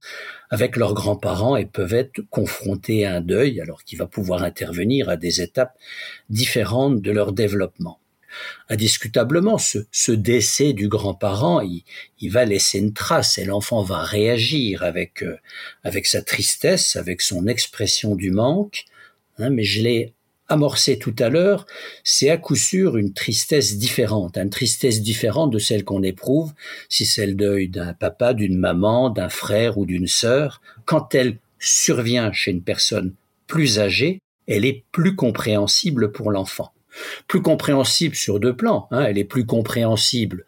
avec 0.51 0.77
leurs 0.77 0.95
grands-parents 0.95 1.57
et 1.57 1.65
peuvent 1.65 1.95
être 1.95 2.21
confrontés 2.29 3.07
à 3.07 3.17
un 3.17 3.21
deuil, 3.21 3.61
alors 3.61 3.83
qu'il 3.83 3.99
va 3.99 4.07
pouvoir 4.07 4.43
intervenir 4.43 5.09
à 5.09 5.17
des 5.17 5.41
étapes 5.41 5.77
différentes 6.29 7.01
de 7.01 7.11
leur 7.11 7.33
développement. 7.33 7.99
Indiscutablement, 8.69 9.59
ce, 9.59 10.11
décès 10.11 10.73
du 10.73 10.89
grand-parent, 10.89 11.61
il, 11.61 12.31
va 12.31 12.45
laisser 12.45 12.79
une 12.79 12.93
trace 12.93 13.39
et 13.39 13.45
l'enfant 13.45 13.83
va 13.83 14.03
réagir 14.03 14.83
avec, 14.83 15.23
euh, 15.23 15.39
avec 15.83 16.07
sa 16.07 16.21
tristesse, 16.21 16.97
avec 16.97 17.23
son 17.23 17.47
expression 17.47 18.17
du 18.17 18.31
manque, 18.31 18.85
hein, 19.39 19.51
mais 19.51 19.65
je 19.65 19.83
l'ai 19.83 20.15
amorcé 20.49 20.99
tout 20.99 21.15
à 21.19 21.29
l'heure, 21.29 21.67
c'est 22.03 22.29
à 22.29 22.37
coup 22.37 22.57
sûr 22.57 22.97
une 22.97 23.13
tristesse 23.13 23.79
différente, 23.79 24.37
une 24.37 24.51
tristesse 24.51 25.01
différente 25.01 25.51
de 25.51 25.59
celle 25.59 25.85
qu'on 25.85 26.03
éprouve 26.03 26.53
si 26.89 27.07
c'est 27.07 27.27
le 27.27 27.35
deuil 27.35 27.69
d'un 27.69 27.95
papa, 27.95 28.35
d'une 28.35 28.59
maman, 28.59 29.11
d'un 29.11 29.31
frère 29.31 29.79
ou 29.79 29.87
d'une 29.87 30.07
sœur. 30.07 30.61
Quand 30.85 31.15
elle 31.15 31.39
survient 31.59 32.33
chez 32.33 32.51
une 32.51 32.63
personne 32.63 33.15
plus 33.47 33.79
âgée, 33.79 34.21
elle 34.47 34.65
est 34.65 34.85
plus 34.93 35.17
compréhensible 35.17 36.13
pour 36.13 36.31
l'enfant. 36.31 36.73
Plus 37.27 37.43
compréhensible 37.43 38.15
sur 38.15 38.39
deux 38.39 38.55
plans, 38.55 38.87
hein. 38.91 39.05
elle 39.05 39.19
est 39.19 39.25
plus 39.25 39.47
compréhensible 39.47 40.45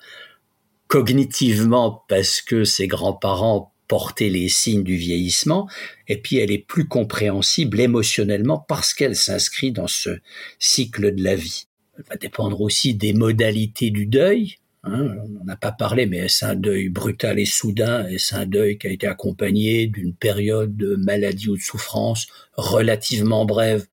cognitivement 0.89 2.05
parce 2.09 2.41
que 2.41 2.65
ses 2.65 2.87
grands-parents 2.87 3.73
porter 3.89 4.31
les 4.31 4.49
signes 4.49 4.83
du 4.83 4.97
vieillissement, 4.97 5.69
et 6.09 6.17
puis 6.17 6.37
elle 6.37 6.51
est 6.51 6.67
plus 6.67 6.87
compréhensible 6.87 7.81
émotionnellement 7.81 8.59
parce 8.59 8.95
qu'elle 8.95 9.17
s'inscrit 9.17 9.73
dans 9.73 9.87
ce 9.87 10.11
cycle 10.59 11.15
de 11.15 11.23
la 11.23 11.35
vie. 11.35 11.67
Elle 11.99 12.05
va 12.09 12.17
dépendre 12.17 12.61
aussi 12.61 12.95
des 12.95 13.13
modalités 13.13 13.91
du 13.91 14.07
deuil. 14.07 14.57
Hein. 14.85 15.17
on 15.25 15.29
n'en 15.29 15.49
a 15.53 15.57
pas 15.57 15.73
parlé, 15.73 16.07
mais 16.07 16.19
est-ce 16.19 16.45
un 16.45 16.55
deuil 16.55 16.89
brutal 16.89 17.41
et 17.41 17.47
soudain? 17.47 18.07
Est-ce 18.07 18.37
un 18.37 18.47
deuil 18.47 18.79
qui 18.79 18.87
a 18.87 18.91
été 18.91 19.07
accompagné 19.07 19.89
d'une 19.89 20.15
période 20.15 20.77
de 20.77 20.95
maladie 20.95 21.49
ou 21.49 21.57
de 21.57 21.63
souffrance 21.63 22.29
relativement 22.57 23.45
brève? 23.47 23.87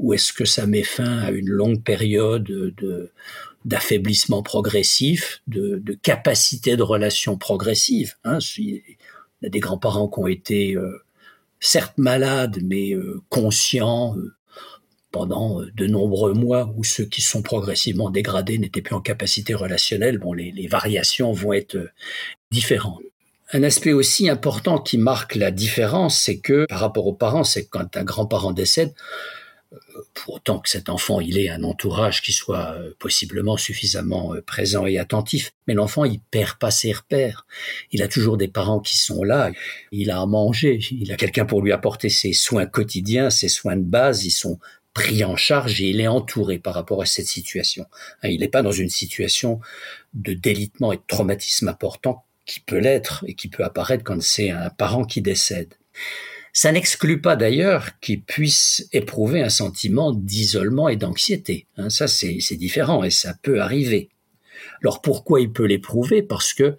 Ou 0.00 0.12
est-ce 0.12 0.32
que 0.32 0.44
ça 0.44 0.66
met 0.66 0.82
fin 0.82 1.18
à 1.18 1.30
une 1.30 1.48
longue 1.48 1.84
période 1.84 2.42
de, 2.42 3.12
d'affaiblissement 3.64 4.42
progressif, 4.42 5.40
de, 5.46 5.80
de, 5.82 5.94
capacité 5.94 6.76
de 6.76 6.82
relation 6.82 7.38
progressive. 7.38 8.14
Hein, 8.24 8.40
a 9.46 9.50
des 9.50 9.60
grands-parents 9.60 10.08
qui 10.08 10.18
ont 10.18 10.26
été 10.26 10.76
euh, 10.76 11.02
certes 11.60 11.98
malades, 11.98 12.58
mais 12.62 12.92
euh, 12.92 13.20
conscients 13.28 14.16
euh, 14.16 14.34
pendant 15.10 15.60
de 15.62 15.86
nombreux 15.86 16.34
mois, 16.34 16.72
où 16.76 16.82
ceux 16.82 17.04
qui 17.04 17.20
sont 17.20 17.42
progressivement 17.42 18.10
dégradés 18.10 18.58
n'étaient 18.58 18.82
plus 18.82 18.96
en 18.96 19.00
capacité 19.00 19.54
relationnelle. 19.54 20.18
Bon, 20.18 20.32
les 20.32 20.66
variations 20.66 21.32
vont 21.32 21.52
être 21.52 21.78
différentes. 22.50 23.00
Un 23.52 23.62
aspect 23.62 23.92
aussi 23.92 24.28
important 24.28 24.78
qui 24.78 24.98
marque 24.98 25.36
la 25.36 25.52
différence, 25.52 26.18
c'est 26.18 26.38
que 26.38 26.66
par 26.66 26.80
rapport 26.80 27.06
aux 27.06 27.14
parents, 27.14 27.44
c'est 27.44 27.66
quand 27.66 27.96
un 27.96 28.02
grand-parent 28.02 28.52
décède, 28.52 28.92
pour 30.14 30.34
autant 30.34 30.58
que 30.58 30.68
cet 30.68 30.88
enfant 30.88 31.20
il 31.20 31.38
ait 31.38 31.48
un 31.48 31.64
entourage 31.64 32.22
qui 32.22 32.32
soit 32.32 32.74
euh, 32.74 32.92
possiblement 32.98 33.56
suffisamment 33.56 34.34
euh, 34.34 34.42
présent 34.42 34.86
et 34.86 34.98
attentif. 34.98 35.52
Mais 35.66 35.74
l'enfant 35.74 36.04
il 36.04 36.20
perd 36.20 36.58
pas 36.58 36.70
ses 36.70 36.92
repères. 36.92 37.46
Il 37.90 38.02
a 38.02 38.08
toujours 38.08 38.36
des 38.36 38.48
parents 38.48 38.80
qui 38.80 38.96
sont 38.96 39.22
là. 39.22 39.50
Il 39.92 40.10
a 40.10 40.20
à 40.20 40.26
manger. 40.26 40.80
Il 40.90 41.12
a 41.12 41.16
quelqu'un 41.16 41.44
pour 41.44 41.62
lui 41.62 41.72
apporter 41.72 42.08
ses 42.08 42.32
soins 42.32 42.66
quotidiens, 42.66 43.30
ses 43.30 43.48
soins 43.48 43.76
de 43.76 43.82
base. 43.82 44.24
Ils 44.24 44.30
sont 44.30 44.58
pris 44.94 45.24
en 45.24 45.36
charge 45.36 45.80
et 45.82 45.90
il 45.90 46.00
est 46.00 46.08
entouré 46.08 46.58
par 46.58 46.74
rapport 46.74 47.02
à 47.02 47.06
cette 47.06 47.26
situation. 47.26 47.84
Hein, 48.22 48.28
il 48.28 48.40
n'est 48.40 48.48
pas 48.48 48.62
dans 48.62 48.72
une 48.72 48.88
situation 48.88 49.60
de 50.14 50.32
délitement 50.32 50.92
et 50.92 50.96
de 50.96 51.02
traumatisme 51.06 51.68
important 51.68 52.24
qui 52.46 52.60
peut 52.60 52.78
l'être 52.78 53.24
et 53.26 53.34
qui 53.34 53.48
peut 53.48 53.64
apparaître 53.64 54.04
quand 54.04 54.22
c'est 54.22 54.50
un 54.50 54.70
parent 54.70 55.04
qui 55.04 55.20
décède. 55.20 55.74
Ça 56.56 56.70
n'exclut 56.70 57.20
pas 57.20 57.34
d'ailleurs 57.34 57.98
qu'il 57.98 58.22
puisse 58.22 58.88
éprouver 58.92 59.42
un 59.42 59.48
sentiment 59.48 60.12
d'isolement 60.12 60.88
et 60.88 60.94
d'anxiété. 60.94 61.66
Hein, 61.76 61.90
ça, 61.90 62.06
c'est 62.06 62.56
différent 62.56 63.02
et 63.02 63.10
ça 63.10 63.34
peut 63.42 63.60
arriver. 63.60 64.08
Alors 64.80 65.02
pourquoi 65.02 65.40
il 65.40 65.52
peut 65.52 65.66
l'éprouver? 65.66 66.22
Parce 66.22 66.54
que, 66.54 66.76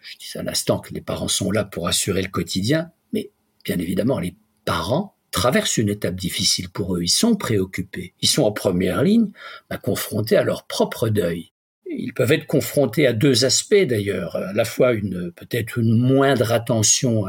je 0.00 0.16
dis 0.16 0.38
à 0.38 0.42
l'instant 0.42 0.78
que 0.78 0.94
les 0.94 1.02
parents 1.02 1.28
sont 1.28 1.50
là 1.50 1.62
pour 1.62 1.88
assurer 1.88 2.22
le 2.22 2.28
quotidien, 2.28 2.90
mais 3.12 3.30
bien 3.66 3.78
évidemment, 3.78 4.18
les 4.18 4.34
parents 4.64 5.14
traversent 5.30 5.76
une 5.76 5.90
étape 5.90 6.16
difficile 6.16 6.70
pour 6.70 6.96
eux. 6.96 7.02
Ils 7.02 7.08
sont 7.08 7.36
préoccupés. 7.36 8.14
Ils 8.22 8.30
sont 8.30 8.44
en 8.44 8.52
première 8.52 9.02
ligne, 9.02 9.30
bah, 9.68 9.76
confrontés 9.76 10.38
à 10.38 10.42
leur 10.42 10.66
propre 10.66 11.10
deuil 11.10 11.52
ils 11.92 12.14
peuvent 12.14 12.32
être 12.32 12.46
confrontés 12.46 13.06
à 13.06 13.12
deux 13.12 13.44
aspects 13.44 13.74
d'ailleurs, 13.74 14.36
à 14.36 14.52
la 14.52 14.64
fois 14.64 14.92
une 14.92 15.32
peut-être 15.32 15.78
une 15.78 15.98
moindre 15.98 16.52
attention 16.52 17.24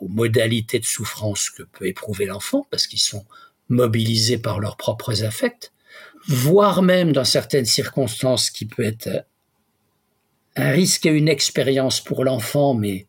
aux 0.00 0.08
modalités 0.08 0.80
de 0.80 0.84
souffrance 0.84 1.50
que 1.50 1.62
peut 1.62 1.86
éprouver 1.86 2.26
l'enfant 2.26 2.66
parce 2.70 2.86
qu'ils 2.86 3.00
sont 3.00 3.24
mobilisés 3.68 4.38
par 4.38 4.60
leurs 4.60 4.76
propres 4.76 5.22
affects, 5.24 5.72
voire 6.26 6.82
même 6.82 7.12
dans 7.12 7.24
certaines 7.24 7.64
circonstances 7.64 8.50
qui 8.50 8.66
peut 8.66 8.84
être 8.84 9.24
un 10.56 10.70
risque 10.70 11.06
et 11.06 11.10
une 11.10 11.28
expérience 11.28 12.00
pour 12.00 12.24
l'enfant, 12.24 12.74
mais 12.74 13.06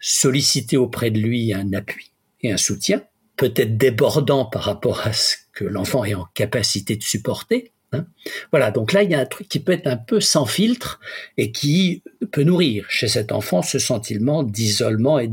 solliciter 0.00 0.76
auprès 0.76 1.10
de 1.10 1.18
lui 1.18 1.52
un 1.52 1.72
appui 1.72 2.12
et 2.40 2.52
un 2.52 2.56
soutien, 2.56 3.02
peut-être 3.36 3.76
débordant 3.76 4.44
par 4.44 4.62
rapport 4.62 5.06
à 5.06 5.12
ce 5.12 5.36
que 5.52 5.64
l'enfant 5.64 6.04
est 6.04 6.14
en 6.14 6.26
capacité 6.34 6.96
de 6.96 7.02
supporter, 7.02 7.72
Hein. 7.92 8.06
voilà, 8.50 8.70
donc 8.70 8.92
là, 8.92 9.02
il 9.02 9.10
y 9.10 9.14
a 9.14 9.20
un 9.20 9.26
truc 9.26 9.48
qui 9.48 9.60
peut 9.60 9.72
être 9.72 9.86
un 9.86 9.96
peu 9.96 10.20
sans 10.20 10.44
filtre 10.44 11.00
et 11.38 11.52
qui 11.52 12.02
peut 12.30 12.42
nourrir 12.42 12.84
chez 12.90 13.08
cet 13.08 13.32
enfant 13.32 13.62
ce 13.62 13.78
sentiment 13.78 14.42
d'isolement 14.42 15.18
et 15.18 15.30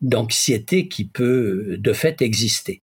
d'anxiété 0.00 0.88
qui 0.88 1.04
peut 1.04 1.76
de 1.78 1.92
fait 1.92 2.22
exister. 2.22 2.82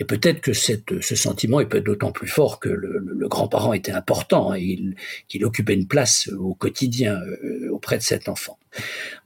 Et 0.00 0.04
peut-être 0.04 0.40
que 0.40 0.52
ce 0.52 1.14
sentiment 1.14 1.60
est 1.60 1.66
peut 1.66 1.80
d'autant 1.80 2.10
plus 2.10 2.26
fort 2.26 2.58
que 2.58 2.68
le, 2.68 3.28
grand-parent 3.28 3.72
était 3.72 3.92
important, 3.92 4.52
hein, 4.52 4.58
qu'il 5.28 5.44
occupait 5.44 5.74
une 5.74 5.86
place 5.86 6.28
au 6.36 6.54
quotidien 6.54 7.20
euh, 7.20 7.68
auprès 7.70 7.96
de 7.96 8.02
cet 8.02 8.28
enfant. 8.28 8.58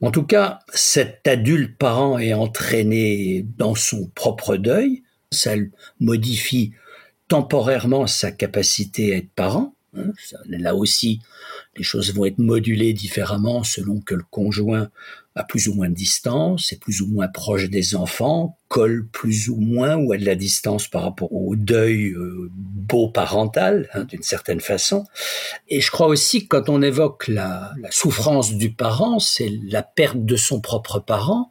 En 0.01 0.11
tout 0.11 0.23
cas, 0.23 0.59
cet 0.73 1.27
adulte 1.27 1.75
parent 1.77 2.19
est 2.19 2.33
entraîné 2.33 3.45
dans 3.57 3.73
son 3.73 4.07
propre 4.13 4.57
deuil, 4.57 5.03
ça 5.31 5.53
modifie 5.99 6.73
temporairement 7.29 8.07
sa 8.07 8.31
capacité 8.31 9.13
à 9.13 9.17
être 9.17 9.31
parent. 9.33 9.73
Hein, 9.97 10.11
là 10.47 10.75
aussi, 10.75 11.21
les 11.75 11.83
choses 11.83 12.13
vont 12.13 12.25
être 12.25 12.37
modulées 12.37 12.93
différemment 12.93 13.63
selon 13.63 14.01
que 14.01 14.13
le 14.13 14.23
conjoint 14.29 14.89
a 15.35 15.43
plus 15.43 15.67
ou 15.67 15.73
moins 15.73 15.89
de 15.89 15.95
distance, 15.95 16.73
est 16.73 16.79
plus 16.79 17.01
ou 17.01 17.07
moins 17.07 17.27
proche 17.27 17.69
des 17.69 17.95
enfants, 17.95 18.57
colle 18.67 19.07
plus 19.07 19.49
ou 19.49 19.55
moins 19.55 19.95
ou 19.95 20.11
a 20.11 20.17
de 20.17 20.25
la 20.25 20.35
distance 20.35 20.87
par 20.87 21.03
rapport 21.03 21.31
au 21.33 21.55
deuil 21.55 22.09
euh, 22.09 22.49
beau 22.51 23.09
parental, 23.09 23.89
hein, 23.93 24.03
d'une 24.03 24.21
certaine 24.21 24.59
façon. 24.59 25.05
Et 25.69 25.81
je 25.81 25.89
crois 25.89 26.07
aussi 26.07 26.43
que 26.47 26.57
quand 26.57 26.69
on 26.69 26.81
évoque 26.81 27.27
la, 27.27 27.73
la 27.79 27.91
souffrance 27.91 28.53
du 28.53 28.73
parent, 28.73 29.19
c'est 29.19 29.51
la 29.63 29.81
perte 29.81 30.23
de 30.25 30.35
son 30.35 30.61
propre 30.61 30.99
parent, 30.99 31.49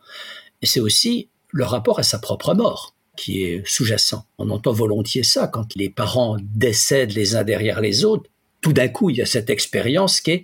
et 0.61 0.67
c'est 0.67 0.81
aussi 0.81 1.31
le 1.51 1.64
rapport 1.64 1.99
à 1.99 2.03
sa 2.03 2.19
propre 2.19 2.55
mort 2.55 2.95
qui 3.18 3.42
est 3.42 3.66
sous-jacent. 3.66 4.24
On 4.38 4.48
entend 4.50 4.72
volontiers 4.72 5.24
ça 5.24 5.48
quand 5.48 5.74
les 5.74 5.90
parents 5.90 6.37
décèdent 6.40 7.12
les 7.12 7.35
uns 7.35 7.42
derrière 7.42 7.81
les 7.81 8.04
autres. 8.04 8.31
Tout 8.61 8.72
d'un 8.72 8.88
coup, 8.88 9.11
il 9.11 9.16
y 9.16 9.22
a 9.22 9.26
cette 9.26 9.50
expérience 9.50 10.20
qui 10.20 10.31
est, 10.31 10.42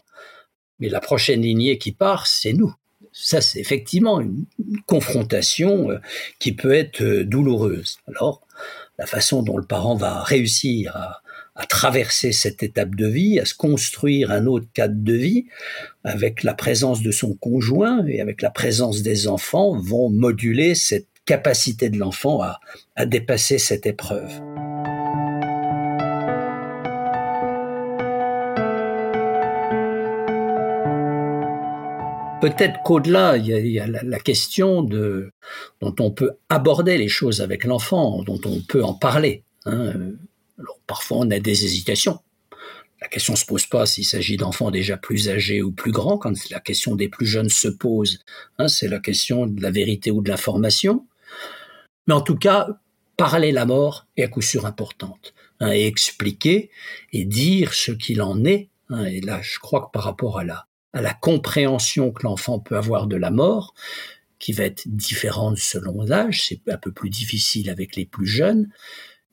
mais 0.81 0.89
la 0.89 1.01
prochaine 1.01 1.43
lignée 1.43 1.79
qui 1.79 1.93
part, 1.93 2.27
c'est 2.27 2.53
nous. 2.53 2.75
Ça, 3.13 3.41
c'est 3.41 3.61
effectivement 3.61 4.21
une 4.21 4.45
confrontation 4.87 5.91
euh, 5.91 5.99
qui 6.41 6.53
peut 6.53 6.75
être 6.75 7.01
euh, 7.01 7.25
douloureuse. 7.25 7.99
Alors, 8.09 8.45
la 8.99 9.07
façon 9.07 9.45
dont 9.45 9.57
le 9.57 9.65
parent 9.65 9.95
va 9.95 10.25
réussir 10.25 10.97
à, 10.97 11.23
à 11.55 11.67
traverser 11.67 12.33
cette 12.33 12.65
étape 12.65 12.97
de 12.97 13.07
vie, 13.07 13.39
à 13.39 13.45
se 13.45 13.55
construire 13.55 14.33
un 14.33 14.47
autre 14.47 14.67
cadre 14.75 14.97
de 14.99 15.13
vie, 15.13 15.47
avec 16.03 16.43
la 16.43 16.55
présence 16.55 17.03
de 17.03 17.13
son 17.13 17.35
conjoint 17.35 18.05
et 18.09 18.21
avec 18.21 18.43
la 18.43 18.51
présence 18.51 19.03
des 19.03 19.29
enfants, 19.29 19.79
vont 19.79 20.11
moduler 20.11 20.75
cette 20.75 21.07
capacité 21.25 21.91
de 21.91 21.99
l'enfant 21.99 22.43
à, 22.43 22.61
à 22.97 23.07
dépasser 23.07 23.59
cette 23.59 23.87
épreuve. 23.87 24.41
peut-être 32.45 32.83
qu'au-delà, 32.83 33.39
il 33.39 33.47
y 33.47 33.81
a, 33.81 33.87
la, 33.87 34.19
question 34.19 34.83
de 34.83 35.31
dont 35.81 35.95
on 35.99 36.11
peut 36.11 36.33
aborder 36.51 36.99
les 36.99 37.09
choses 37.09 37.41
avec 37.41 37.65
l'enfant, 37.65 38.23
dont 38.23 38.41
on 38.45 38.61
peut 38.61 38.85
en 38.85 38.93
parler. 38.93 39.45
Hein. 39.65 39.93
Alors, 40.59 40.79
parfois, 40.87 41.19
on 41.21 41.31
a 41.31 41.39
des 41.39 41.65
hésitations. 41.65 42.19
La 43.01 43.09
question 43.09 43.35
se 43.35 43.47
pose 43.47 43.67
pas 43.67 43.87
s'il 43.87 44.05
s'agit 44.05 44.37
d'enfants 44.37 44.71
déjà 44.71 44.99
plus 44.99 45.31
âgés 45.31 45.63
ou 45.63 45.73
plus 45.73 45.91
grands. 45.91 46.19
Quand 46.19 46.35
la 46.51 46.61
question 46.61 46.95
des 46.97 47.09
plus 47.09 47.27
jeunes 47.27 47.49
se 47.49 47.69
pose, 47.69 48.19
hein, 48.59 48.69
c'est 48.69 48.89
la 48.89 48.99
question 48.99 49.47
de 49.47 49.63
la 49.63 49.71
vérité 49.71 50.11
ou 50.11 50.21
de 50.21 50.29
l'information. 50.29 51.07
Mais 52.07 52.15
en 52.15 52.21
tout 52.21 52.37
cas, 52.37 52.69
parler 53.17 53.53
la 53.53 53.67
mort 53.67 54.07
est 54.17 54.23
à 54.23 54.29
coup 54.29 54.43
sûr 54.43 54.67
importante. 54.67 55.35
Hein, 55.61 55.73
et 55.73 55.87
expliquer 55.87 56.71
et 57.13 57.25
dire 57.25 57.75
ce 57.75 57.93
qu'il 57.93 58.23
en 58.23 58.45
est. 58.45 58.69
et 59.07 59.21
là, 59.21 59.41
je 59.41 59.59
crois 59.59 59.87
que 59.87 59.91
par 59.93 60.05
rapport 60.05 60.39
à 60.39 60.45
la 60.45 60.67
à 60.95 61.03
la 61.03 61.13
compréhension 61.13 62.13
que 62.13 62.23
l'enfant 62.23 62.61
peut 62.61 62.77
avoir 62.77 63.09
de 63.09 63.17
la 63.17 63.33
mort, 63.33 63.75
qui 64.39 64.53
va 64.53 64.65
être 64.65 64.85
différente 64.87 65.59
selon 65.59 66.03
l'âge. 66.03 66.47
C'est 66.47 66.61
un 66.69 66.79
peu 66.79 66.93
plus 66.93 67.11
difficile 67.11 67.69
avec 67.69 67.97
les 67.97 68.07
plus 68.07 68.27
jeunes, 68.27 68.69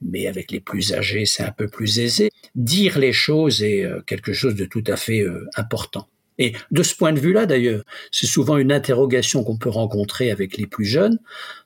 mais 0.01 0.27
avec 0.27 0.51
les 0.51 0.59
plus 0.59 0.93
âgés, 0.93 1.25
c'est 1.25 1.43
un 1.43 1.51
peu 1.51 1.67
plus 1.67 1.99
aisé. 1.99 2.31
Dire 2.55 2.97
les 2.97 3.13
choses 3.13 3.61
est 3.61 3.85
euh, 3.85 4.01
quelque 4.01 4.33
chose 4.33 4.55
de 4.55 4.65
tout 4.65 4.83
à 4.87 4.97
fait 4.97 5.21
euh, 5.21 5.47
important. 5.55 6.07
Et 6.41 6.53
de 6.71 6.81
ce 6.81 6.95
point 6.95 7.13
de 7.13 7.19
vue-là, 7.19 7.45
d'ailleurs, 7.45 7.83
c'est 8.11 8.25
souvent 8.25 8.57
une 8.57 8.71
interrogation 8.71 9.43
qu'on 9.43 9.59
peut 9.59 9.69
rencontrer 9.69 10.31
avec 10.31 10.57
les 10.57 10.65
plus 10.65 10.85
jeunes. 10.85 11.19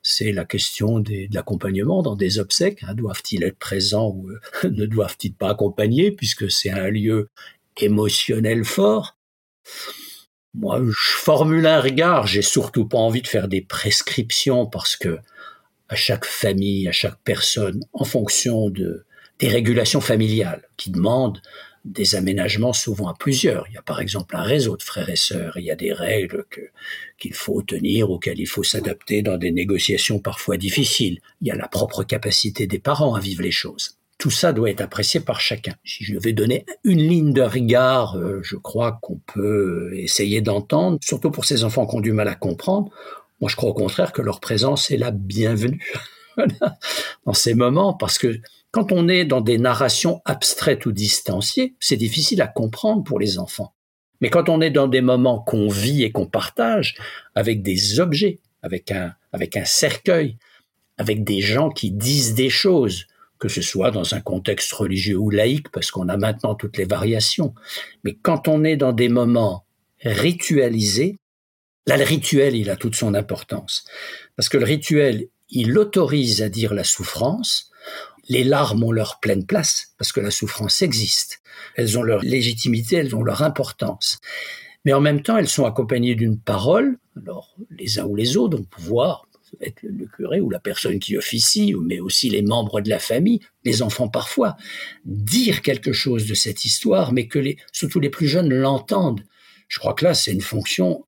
C'est 0.03 0.33
la 0.33 0.43
question 0.43 0.99
de 0.99 1.33
l'accompagnement 1.33 2.03
dans 2.03 2.17
des 2.17 2.39
obsèques. 2.39 2.83
Hein. 2.83 2.93
doivent-ils 2.93 3.45
être 3.45 3.57
présents 3.57 4.09
ou 4.09 4.29
euh, 4.29 4.39
ne 4.69 4.85
doivent-ils 4.85 5.33
pas 5.33 5.51
accompagner, 5.51 6.11
puisque 6.11 6.51
c'est 6.51 6.71
un 6.71 6.89
lieu 6.89 7.29
émotionnel 7.77 8.65
fort? 8.65 9.15
Moi, 10.53 10.81
je 10.85 10.91
formule 10.91 11.67
un 11.67 11.79
regard, 11.79 12.27
j'ai 12.27 12.41
surtout 12.41 12.85
pas 12.85 12.97
envie 12.97 13.21
de 13.21 13.27
faire 13.27 13.47
des 13.47 13.61
prescriptions 13.61 14.65
parce 14.65 14.97
que 14.97 15.19
à 15.87 15.95
chaque 15.95 16.25
famille, 16.25 16.89
à 16.89 16.91
chaque 16.91 17.19
personne, 17.23 17.79
en 17.93 18.03
fonction 18.03 18.69
de 18.69 19.05
des 19.39 19.47
régulations 19.47 20.01
familiales 20.01 20.63
qui 20.75 20.91
demandent 20.91 21.41
des 21.85 22.15
aménagements 22.15 22.73
souvent 22.73 23.07
à 23.07 23.13
plusieurs. 23.13 23.65
Il 23.69 23.75
y 23.75 23.77
a 23.77 23.81
par 23.81 24.01
exemple 24.01 24.35
un 24.35 24.41
réseau 24.41 24.75
de 24.75 24.83
frères 24.83 25.09
et 25.09 25.15
sœurs, 25.15 25.57
il 25.57 25.65
y 25.65 25.71
a 25.71 25.75
des 25.75 25.93
règles 25.93 26.45
qu'il 27.17 27.33
faut 27.33 27.61
tenir, 27.61 28.09
auxquelles 28.09 28.39
il 28.39 28.47
faut 28.47 28.63
s'adapter 28.63 29.21
dans 29.21 29.37
des 29.37 29.51
négociations 29.51 30.19
parfois 30.19 30.57
difficiles. 30.57 31.19
Il 31.41 31.47
y 31.47 31.51
a 31.51 31.55
la 31.55 31.67
propre 31.67 32.03
capacité 32.03 32.67
des 32.67 32.79
parents 32.79 33.13
à 33.13 33.19
vivre 33.19 33.43
les 33.43 33.51
choses 33.51 33.97
tout 34.17 34.31
ça 34.31 34.53
doit 34.53 34.69
être 34.69 34.81
apprécié 34.81 35.19
par 35.19 35.39
chacun. 35.39 35.73
Si 35.83 36.03
je 36.03 36.17
vais 36.17 36.33
donner 36.33 36.65
une 36.83 36.99
ligne 36.99 37.33
de 37.33 37.41
regard, 37.41 38.17
euh, 38.17 38.39
je 38.43 38.55
crois 38.55 38.97
qu'on 39.01 39.19
peut 39.33 39.91
essayer 39.93 40.41
d'entendre, 40.41 40.97
surtout 41.01 41.31
pour 41.31 41.45
ces 41.45 41.63
enfants 41.63 41.85
qui 41.85 41.95
ont 41.95 42.01
du 42.01 42.13
mal 42.13 42.27
à 42.27 42.35
comprendre. 42.35 42.89
Moi, 43.41 43.49
je 43.49 43.55
crois 43.55 43.69
au 43.69 43.73
contraire 43.73 44.13
que 44.13 44.21
leur 44.21 44.39
présence 44.39 44.89
est 44.89 44.97
la 44.97 45.11
bienvenue 45.11 45.83
dans 47.25 47.33
ces 47.33 47.53
moments, 47.53 47.93
parce 47.93 48.17
que 48.17 48.39
quand 48.75 48.91
on 48.91 49.07
est 49.07 49.23
dans 49.23 49.39
des 49.39 49.57
narrations 49.57 50.21
abstraites 50.25 50.85
ou 50.85 50.91
distanciées, 50.91 51.75
c'est 51.79 51.95
difficile 51.95 52.41
à 52.41 52.47
comprendre 52.47 53.05
pour 53.05 53.21
les 53.21 53.39
enfants. 53.39 53.73
Mais 54.19 54.29
quand 54.29 54.49
on 54.49 54.59
est 54.59 54.69
dans 54.69 54.89
des 54.89 54.99
moments 54.99 55.39
qu'on 55.39 55.69
vit 55.69 56.03
et 56.03 56.11
qu'on 56.11 56.25
partage 56.25 56.97
avec 57.35 57.61
des 57.61 58.01
objets, 58.01 58.41
avec 58.61 58.91
un, 58.91 59.13
avec 59.31 59.55
un 59.55 59.63
cercueil, 59.63 60.37
avec 60.97 61.23
des 61.23 61.39
gens 61.39 61.69
qui 61.69 61.89
disent 61.89 62.33
des 62.33 62.49
choses, 62.49 63.07
que 63.39 63.47
ce 63.47 63.61
soit 63.61 63.91
dans 63.91 64.13
un 64.13 64.19
contexte 64.19 64.73
religieux 64.73 65.15
ou 65.15 65.29
laïque, 65.29 65.69
parce 65.69 65.89
qu'on 65.89 66.09
a 66.09 66.17
maintenant 66.17 66.53
toutes 66.53 66.75
les 66.75 66.83
variations. 66.83 67.53
Mais 68.03 68.17
quand 68.21 68.49
on 68.49 68.65
est 68.65 68.75
dans 68.75 68.91
des 68.91 69.07
moments 69.07 69.65
ritualisés, 70.03 71.15
là, 71.87 71.95
le 71.95 72.03
rituel, 72.03 72.57
il 72.57 72.69
a 72.69 72.75
toute 72.75 72.95
son 72.95 73.13
importance. 73.13 73.85
Parce 74.35 74.49
que 74.49 74.57
le 74.57 74.65
rituel, 74.65 75.27
il 75.47 75.77
autorise 75.77 76.41
à 76.41 76.49
dire 76.49 76.73
la 76.73 76.83
souffrance. 76.83 77.71
Les 78.27 78.43
larmes 78.43 78.83
ont 78.83 78.91
leur 78.91 79.19
pleine 79.19 79.45
place, 79.45 79.93
parce 79.97 80.11
que 80.11 80.19
la 80.19 80.31
souffrance 80.31 80.81
existe. 80.81 81.41
Elles 81.75 81.97
ont 81.97 82.03
leur 82.03 82.21
légitimité, 82.21 82.97
elles 82.97 83.15
ont 83.15 83.23
leur 83.23 83.43
importance. 83.43 84.19
Mais 84.83 84.93
en 84.93 85.01
même 85.01 85.21
temps, 85.21 85.37
elles 85.37 85.49
sont 85.49 85.65
accompagnées 85.65 86.15
d'une 86.15 86.39
parole. 86.39 86.97
Alors, 87.17 87.55
les 87.71 87.99
uns 87.99 88.05
ou 88.05 88.15
les 88.15 88.37
autres, 88.37 88.57
on 88.59 88.63
peut 88.63 88.81
voir 88.81 89.25
être 89.61 89.83
le 89.83 90.05
curé 90.05 90.41
ou 90.41 90.49
la 90.49 90.59
personne 90.59 90.99
qui 90.99 91.17
officie, 91.17 91.73
mais 91.81 91.99
aussi 91.99 92.29
les 92.29 92.41
membres 92.41 92.81
de 92.81 92.89
la 92.89 92.99
famille, 92.99 93.39
les 93.63 93.81
enfants 93.81 94.09
parfois, 94.09 94.57
dire 95.05 95.61
quelque 95.61 95.93
chose 95.93 96.27
de 96.27 96.33
cette 96.33 96.65
histoire, 96.65 97.13
mais 97.13 97.27
que 97.27 97.39
les, 97.39 97.57
surtout 97.71 97.99
les 97.99 98.09
plus 98.09 98.27
jeunes 98.27 98.53
l'entendent. 98.53 99.23
Je 99.67 99.79
crois 99.79 99.93
que 99.93 100.05
là, 100.05 100.13
c'est 100.13 100.31
une 100.31 100.41
fonction 100.41 101.05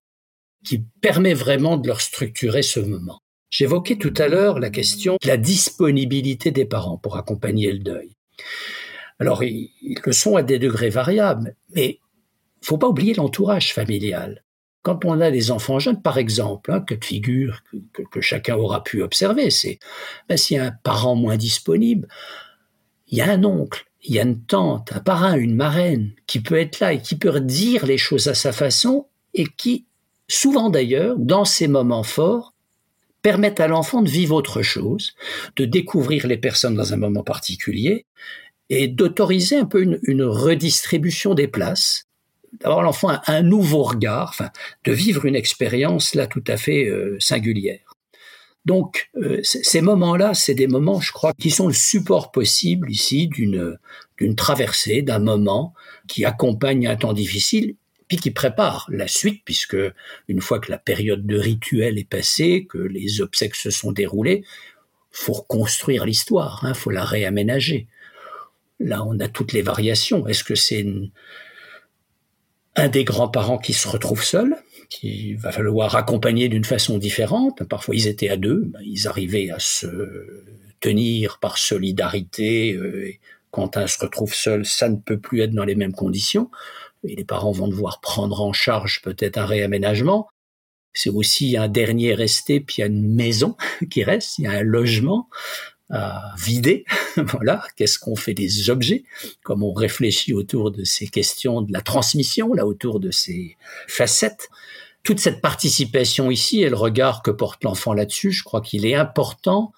qui 0.63 0.83
permet 1.01 1.33
vraiment 1.33 1.77
de 1.77 1.87
leur 1.87 2.01
structurer 2.01 2.63
ce 2.63 2.79
moment. 2.79 3.21
J'évoquais 3.49 3.95
tout 3.95 4.13
à 4.17 4.27
l'heure 4.27 4.59
la 4.59 4.69
question 4.69 5.17
de 5.21 5.27
la 5.27 5.37
disponibilité 5.37 6.51
des 6.51 6.65
parents 6.65 6.97
pour 6.97 7.17
accompagner 7.17 7.71
le 7.71 7.79
deuil. 7.79 8.11
Alors, 9.19 9.43
ils, 9.43 9.71
le 10.03 10.11
sont 10.11 10.35
à 10.35 10.43
des 10.43 10.59
degrés 10.59 10.89
variables, 10.89 11.55
mais 11.73 11.99
faut 12.61 12.77
pas 12.77 12.87
oublier 12.87 13.13
l'entourage 13.13 13.73
familial. 13.73 14.43
Quand 14.83 15.05
on 15.05 15.19
a 15.19 15.31
des 15.31 15.51
enfants 15.51 15.79
jeunes, 15.79 16.01
par 16.01 16.17
exemple, 16.17 16.71
hein, 16.71 16.81
que 16.81 16.95
de 16.95 17.03
figure 17.03 17.61
que, 17.93 18.21
chacun 18.21 18.55
aura 18.55 18.83
pu 18.83 19.01
observer, 19.01 19.49
c'est 19.49 19.79
ben, 20.29 20.37
s'il 20.37 20.57
y 20.57 20.59
a 20.59 20.65
un 20.65 20.71
parent 20.83 21.15
moins 21.15 21.37
disponible, 21.37 22.07
il 23.07 23.17
y 23.17 23.21
a 23.21 23.31
un 23.31 23.43
oncle, 23.43 23.85
il 24.03 24.15
y 24.15 24.19
a 24.19 24.23
une 24.23 24.43
tante, 24.43 24.91
un 24.93 24.99
parrain, 24.99 25.35
une 25.35 25.55
marraine 25.55 26.13
qui 26.25 26.41
peut 26.41 26.57
être 26.57 26.79
là 26.79 26.93
et 26.93 27.01
qui 27.01 27.17
peut 27.17 27.39
dire 27.39 27.85
les 27.85 27.97
choses 27.97 28.27
à 28.27 28.33
sa 28.33 28.51
façon 28.51 29.07
et 29.33 29.45
qui, 29.45 29.87
souvent 30.27 30.69
d'ailleurs, 30.69 31.17
dans 31.17 31.45
ces 31.45 31.67
moments 31.67 32.03
forts, 32.03 32.53
permettent 33.27 33.59
à 33.59 33.67
l'enfant 33.67 34.01
de 34.01 34.09
vivre 34.09 34.35
autre 34.35 34.61
chose, 34.61 35.11
de 35.57 35.65
découvrir 35.65 36.27
les 36.27 36.37
personnes 36.37 36.75
dans 36.75 36.93
un 36.93 36.95
moment 36.95 37.23
particulier 37.23 38.05
et 38.69 38.87
d'autoriser 38.87 39.57
un 39.57 39.65
peu 39.65 39.99
une 40.03 40.23
redistribution 40.23 41.33
des 41.33 41.49
places 41.49 42.05
d'avoir 42.61 42.83
l'enfant 42.83 43.19
un, 43.27 43.41
nouveau 43.41 43.83
regard, 43.83 44.29
enfin, 44.29 44.49
de 44.85 44.93
vivre 44.93 45.25
une 45.25 45.35
expérience 45.35 46.15
là 46.15 46.25
tout 46.25 46.43
à 46.47 46.55
fait 46.55 46.87
euh, 46.87 47.17
singulière. 47.19 47.95
Donc, 48.63 49.09
euh, 49.17 49.41
ces 49.43 49.81
moments-là, 49.81 50.33
c'est 50.33 50.55
des 50.55 50.67
moments, 50.67 51.01
je 51.01 51.11
crois, 51.11 51.33
qui 51.33 51.51
sont 51.51 51.67
le 51.67 51.73
support 51.73 52.31
possible 52.31 52.89
ici 52.89 53.27
d'une 53.27 53.77
d'une 54.17 54.35
traversée, 54.35 55.01
d'un 55.01 55.19
moment 55.19 55.73
qui 56.07 56.23
accompagne 56.23 56.87
un 56.87 56.95
temps 56.95 57.13
difficile, 57.13 57.75
puis 58.07 58.17
qui 58.17 58.31
prépare 58.31 58.87
la 58.89 59.07
suite, 59.07 59.41
puisque 59.43 59.77
une 60.27 60.41
fois 60.41 60.59
que 60.59 60.71
la 60.71 60.77
période 60.77 61.25
de 61.25 61.37
rituel 61.37 61.97
est 61.97 62.09
passée, 62.09 62.65
que 62.69 62.77
les 62.77 63.21
obsèques 63.21 63.55
se 63.55 63.69
sont 63.69 63.91
déroulées, 63.91 64.43
faut 65.11 65.33
reconstruire 65.33 66.05
l'histoire, 66.05 66.63
hein, 66.63 66.73
faut 66.73 66.91
la 66.91 67.03
réaménager. 67.03 67.87
Là, 68.79 69.03
on 69.03 69.19
a 69.19 69.27
toutes 69.27 69.53
les 69.53 69.61
variations. 69.61 70.27
Est-ce 70.27 70.43
que 70.43 70.55
c'est 70.55 70.85
un 72.75 72.87
des 72.87 73.03
grands-parents 73.03 73.57
qui 73.57 73.73
se 73.73 73.87
retrouve 73.87 74.23
seul, 74.23 74.55
qui 74.89 75.33
va 75.33 75.51
falloir 75.51 75.95
accompagner 75.95 76.47
d'une 76.47 76.63
façon 76.63 76.97
différente? 76.99 77.63
Parfois, 77.63 77.95
ils 77.95 78.07
étaient 78.07 78.29
à 78.29 78.37
deux, 78.37 78.65
ben, 78.65 78.79
ils 78.85 79.07
arrivaient 79.07 79.49
à 79.49 79.59
se 79.59 79.87
tenir 80.79 81.39
par 81.39 81.57
solidarité. 81.57 82.73
Euh, 82.73 83.11
quand 83.49 83.77
un 83.77 83.87
se 83.87 83.99
retrouve 83.99 84.35
seul, 84.35 84.65
ça 84.65 84.87
ne 84.87 84.97
peut 84.97 85.17
plus 85.17 85.41
être 85.41 85.53
dans 85.53 85.65
les 85.65 85.75
mêmes 85.75 85.93
conditions. 85.93 86.51
Et 87.03 87.15
les 87.15 87.23
parents 87.23 87.51
vont 87.51 87.67
devoir 87.67 88.01
prendre 88.01 88.41
en 88.41 88.53
charge 88.53 89.01
peut-être 89.01 89.37
un 89.37 89.45
réaménagement. 89.45 90.27
C'est 90.93 91.09
aussi 91.09 91.57
un 91.57 91.67
dernier 91.67 92.13
resté, 92.13 92.59
puis 92.59 92.77
il 92.77 92.81
y 92.81 92.83
a 92.83 92.87
une 92.87 93.13
maison 93.13 93.55
qui 93.89 94.03
reste, 94.03 94.39
il 94.39 94.45
y 94.45 94.47
a 94.47 94.51
un 94.51 94.63
logement 94.63 95.29
à 95.89 96.33
vider. 96.37 96.85
voilà, 97.17 97.63
qu'est-ce 97.75 97.99
qu'on 97.99 98.15
fait 98.15 98.33
des 98.33 98.69
objets? 98.69 99.03
Comme 99.43 99.63
on 99.63 99.73
réfléchit 99.73 100.33
autour 100.33 100.71
de 100.71 100.83
ces 100.83 101.07
questions 101.07 101.61
de 101.61 101.71
la 101.71 101.81
transmission, 101.81 102.53
là, 102.53 102.65
autour 102.65 102.99
de 102.99 103.11
ces 103.11 103.57
facettes. 103.87 104.49
Toute 105.03 105.19
cette 105.19 105.41
participation 105.41 106.29
ici 106.31 106.63
et 106.63 106.69
le 106.69 106.75
regard 106.75 107.21
que 107.21 107.31
porte 107.31 107.63
l'enfant 107.63 107.93
là-dessus, 107.93 108.31
je 108.31 108.43
crois 108.43 108.61
qu'il 108.61 108.85
est 108.85 108.95
important 108.95 109.71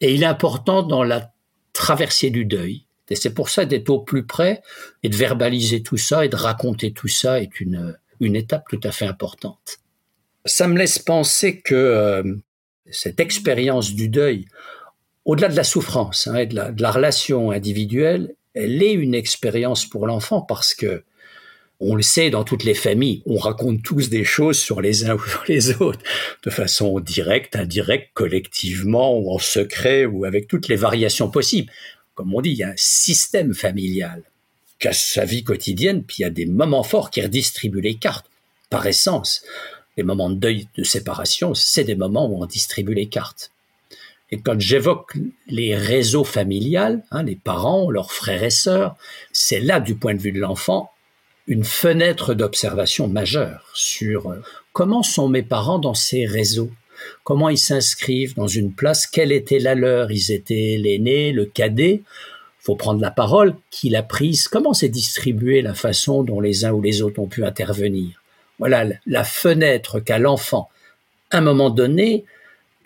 et 0.00 0.14
il 0.14 0.22
est 0.22 0.26
important 0.26 0.82
dans 0.82 1.02
la 1.02 1.32
traversée 1.72 2.30
du 2.30 2.44
deuil. 2.44 2.84
Et 3.10 3.16
c'est 3.16 3.34
pour 3.34 3.50
ça 3.50 3.64
d'être 3.64 3.90
au 3.90 4.00
plus 4.00 4.24
près 4.24 4.62
et 5.02 5.08
de 5.08 5.16
verbaliser 5.16 5.82
tout 5.82 5.96
ça 5.96 6.24
et 6.24 6.28
de 6.28 6.36
raconter 6.36 6.92
tout 6.92 7.08
ça 7.08 7.40
est 7.40 7.60
une, 7.60 7.98
une 8.20 8.36
étape 8.36 8.64
tout 8.68 8.80
à 8.84 8.92
fait 8.92 9.06
importante. 9.06 9.78
Ça 10.46 10.68
me 10.68 10.78
laisse 10.78 10.98
penser 10.98 11.60
que 11.60 11.74
euh, 11.74 12.22
cette 12.90 13.20
expérience 13.20 13.92
du 13.92 14.08
deuil 14.08 14.46
au-delà 15.24 15.48
de 15.48 15.56
la 15.56 15.64
souffrance 15.64 16.26
hein, 16.26 16.36
et 16.36 16.46
de 16.46 16.56
la, 16.56 16.72
de 16.72 16.82
la 16.82 16.90
relation 16.90 17.50
individuelle, 17.50 18.34
elle 18.54 18.82
est 18.82 18.92
une 18.92 19.14
expérience 19.14 19.86
pour 19.86 20.06
l'enfant 20.06 20.40
parce 20.40 20.74
que 20.74 21.04
on 21.82 21.94
le 21.94 22.02
sait 22.02 22.28
dans 22.28 22.44
toutes 22.44 22.64
les 22.64 22.74
familles, 22.74 23.22
on 23.24 23.38
raconte 23.38 23.82
tous 23.82 24.10
des 24.10 24.24
choses 24.24 24.58
sur 24.58 24.82
les 24.82 25.08
uns 25.08 25.14
ou 25.14 25.24
sur 25.24 25.44
les 25.48 25.80
autres, 25.80 26.00
de 26.44 26.50
façon 26.50 27.00
directe, 27.00 27.56
indirecte, 27.56 28.10
collectivement 28.12 29.16
ou 29.18 29.32
en 29.32 29.38
secret 29.38 30.04
ou 30.04 30.24
avec 30.24 30.46
toutes 30.46 30.68
les 30.68 30.76
variations 30.76 31.30
possibles. 31.30 31.72
Comme 32.20 32.34
on 32.34 32.42
dit, 32.42 32.50
il 32.50 32.58
y 32.58 32.62
a 32.62 32.68
un 32.68 32.76
système 32.76 33.54
familial 33.54 34.22
qui 34.78 34.88
a 34.88 34.92
sa 34.92 35.24
vie 35.24 35.42
quotidienne, 35.42 36.04
puis 36.04 36.16
il 36.18 36.22
y 36.22 36.26
a 36.26 36.30
des 36.30 36.44
moments 36.44 36.82
forts 36.82 37.08
qui 37.08 37.22
redistribuent 37.22 37.80
les 37.80 37.94
cartes. 37.94 38.26
Par 38.68 38.86
essence, 38.86 39.42
les 39.96 40.02
moments 40.02 40.28
de 40.28 40.34
deuil, 40.34 40.68
de 40.76 40.84
séparation, 40.84 41.54
c'est 41.54 41.84
des 41.84 41.94
moments 41.94 42.26
où 42.30 42.42
on 42.42 42.44
distribue 42.44 42.92
les 42.92 43.08
cartes. 43.08 43.52
Et 44.30 44.38
quand 44.38 44.60
j'évoque 44.60 45.16
les 45.46 45.74
réseaux 45.74 46.24
familiales, 46.24 47.02
hein, 47.10 47.22
les 47.22 47.36
parents, 47.36 47.90
leurs 47.90 48.12
frères 48.12 48.44
et 48.44 48.50
sœurs, 48.50 48.96
c'est 49.32 49.60
là, 49.60 49.80
du 49.80 49.94
point 49.94 50.14
de 50.14 50.20
vue 50.20 50.32
de 50.32 50.40
l'enfant, 50.40 50.90
une 51.46 51.64
fenêtre 51.64 52.34
d'observation 52.34 53.08
majeure 53.08 53.70
sur 53.72 54.30
euh, 54.30 54.42
comment 54.74 55.02
sont 55.02 55.30
mes 55.30 55.42
parents 55.42 55.78
dans 55.78 55.94
ces 55.94 56.26
réseaux, 56.26 56.70
comment 57.24 57.48
ils 57.48 57.58
s'inscrivent 57.58 58.34
dans 58.34 58.46
une 58.46 58.72
place, 58.72 59.06
quelle 59.06 59.32
était 59.32 59.58
la 59.58 59.74
leur, 59.74 60.10
ils 60.10 60.32
étaient 60.32 60.76
l'aîné, 60.78 61.32
le 61.32 61.44
cadet, 61.44 62.02
faut 62.60 62.76
prendre 62.76 63.00
la 63.00 63.10
parole, 63.10 63.56
qui 63.70 63.88
l'a 63.88 64.02
prise, 64.02 64.46
comment 64.46 64.74
s'est 64.74 64.88
distribuée 64.88 65.62
la 65.62 65.74
façon 65.74 66.22
dont 66.22 66.40
les 66.40 66.64
uns 66.64 66.72
ou 66.72 66.82
les 66.82 67.02
autres 67.02 67.20
ont 67.20 67.26
pu 67.26 67.44
intervenir? 67.44 68.22
Voilà 68.58 68.86
la 69.06 69.24
fenêtre 69.24 70.00
qu'a 70.00 70.18
l'enfant, 70.18 70.68
à 71.30 71.38
un 71.38 71.40
moment 71.40 71.70
donné, 71.70 72.24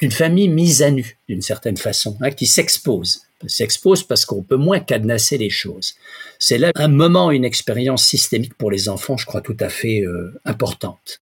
d'une 0.01 0.13
famille 0.13 0.49
mise 0.49 0.83
à 0.83 0.91
nu, 0.91 1.19
d'une 1.29 1.43
certaine 1.43 1.77
façon, 1.77 2.17
hein, 2.21 2.31
qui 2.31 2.47
s'expose. 2.47 3.23
S'expose 3.47 4.05
parce 4.05 4.25
qu'on 4.25 4.43
peut 4.43 4.57
moins 4.57 4.81
cadenasser 4.81 5.37
les 5.37 5.51
choses. 5.51 5.97
C'est 6.39 6.57
là 6.57 6.71
un 6.77 6.89
moment, 6.89 7.31
une 7.31 7.45
expérience 7.45 8.05
systémique 8.05 8.55
pour 8.55 8.71
les 8.71 8.89
enfants, 8.89 9.19
je 9.19 9.27
crois, 9.27 9.43
tout 9.43 9.57
à 9.61 9.69
fait 9.69 10.01
euh, 10.01 10.41
importante. 10.47 11.21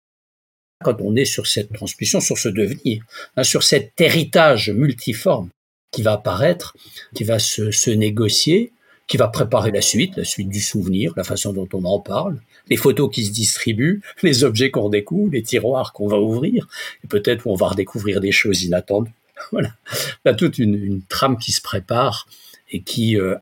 Quand 0.84 1.02
on 1.02 1.16
est 1.16 1.26
sur 1.26 1.48
cette 1.48 1.74
transmission, 1.74 2.22
sur 2.22 2.38
ce 2.38 2.50
devenir, 2.50 3.04
hein, 3.36 3.44
sur 3.44 3.64
cet 3.64 4.00
héritage 4.00 4.70
multiforme 4.70 5.50
qui 5.92 6.02
va 6.04 6.14
apparaître, 6.14 6.76
qui 7.14 7.24
va 7.24 7.40
se, 7.40 7.72
se 7.72 7.90
négocier, 7.90 8.72
qui 9.10 9.18
va 9.18 9.28
préparer 9.28 9.72
la 9.72 9.82
suite, 9.82 10.16
la 10.16 10.24
suite 10.24 10.50
du 10.50 10.62
souvenir, 10.62 11.14
la 11.18 11.24
façon 11.24 11.52
dont 11.52 11.68
on 11.74 11.84
en 11.84 12.00
parle, 12.00 12.40
les 12.70 12.78
photos 12.78 13.14
qui 13.14 13.26
se 13.26 13.32
distribuent, 13.32 14.02
les 14.24 14.44
objets 14.44 14.72
qu'on 14.72 14.88
découvre, 14.88 15.34
les 15.34 15.44
tiroirs 15.44 15.92
qu'on 15.94 16.08
va 16.08 16.20
ouvrir, 16.20 16.68
et 17.04 17.08
peut-être 17.08 17.46
où 17.46 17.52
on 17.52 17.56
va 17.56 17.70
redécouvrir 17.70 18.22
des 18.22 18.32
choses 18.32 18.64
inattendues. 18.64 19.12
Voilà, 19.52 19.70
il 19.94 20.28
y 20.28 20.32
a 20.32 20.34
toute 20.34 20.58
une, 20.60 21.02
trame 21.08 21.38
qui 21.38 21.54
se 21.54 21.62
prépare 21.62 22.28
et 22.72 22.82
qui 22.82 23.18
euh, 23.18 23.36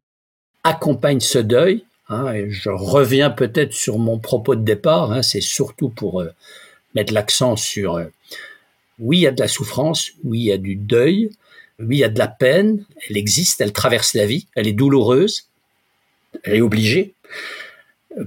accompagne 0.63 1.19
ce 1.19 1.39
deuil. 1.39 1.85
Hein, 2.07 2.31
et 2.33 2.51
je 2.51 2.69
reviens 2.69 3.31
peut-être 3.31 3.73
sur 3.73 3.97
mon 3.97 4.19
propos 4.19 4.55
de 4.55 4.61
départ. 4.61 5.11
Hein, 5.11 5.23
c'est 5.23 5.41
surtout 5.41 5.89
pour 5.89 6.21
euh, 6.21 6.29
mettre 6.97 7.13
l'accent 7.13 7.55
sur 7.55 7.95
euh, 7.95 8.05
oui, 8.99 9.19
il 9.19 9.21
y 9.21 9.27
a 9.27 9.31
de 9.31 9.39
la 9.39 9.47
souffrance, 9.47 10.11
oui, 10.23 10.39
il 10.39 10.45
y 10.45 10.51
a 10.51 10.57
du 10.57 10.75
deuil, 10.75 11.29
oui, 11.79 11.97
il 11.97 11.99
y 11.99 12.03
a 12.03 12.09
de 12.09 12.17
la 12.17 12.27
peine. 12.27 12.83
Elle 13.07 13.17
existe, 13.17 13.61
elle 13.61 13.71
traverse 13.71 14.13
la 14.15 14.25
vie, 14.25 14.47
elle 14.55 14.67
est 14.67 14.73
douloureuse, 14.73 15.47
elle 16.43 16.55
est 16.55 16.61
obligée. 16.61 17.13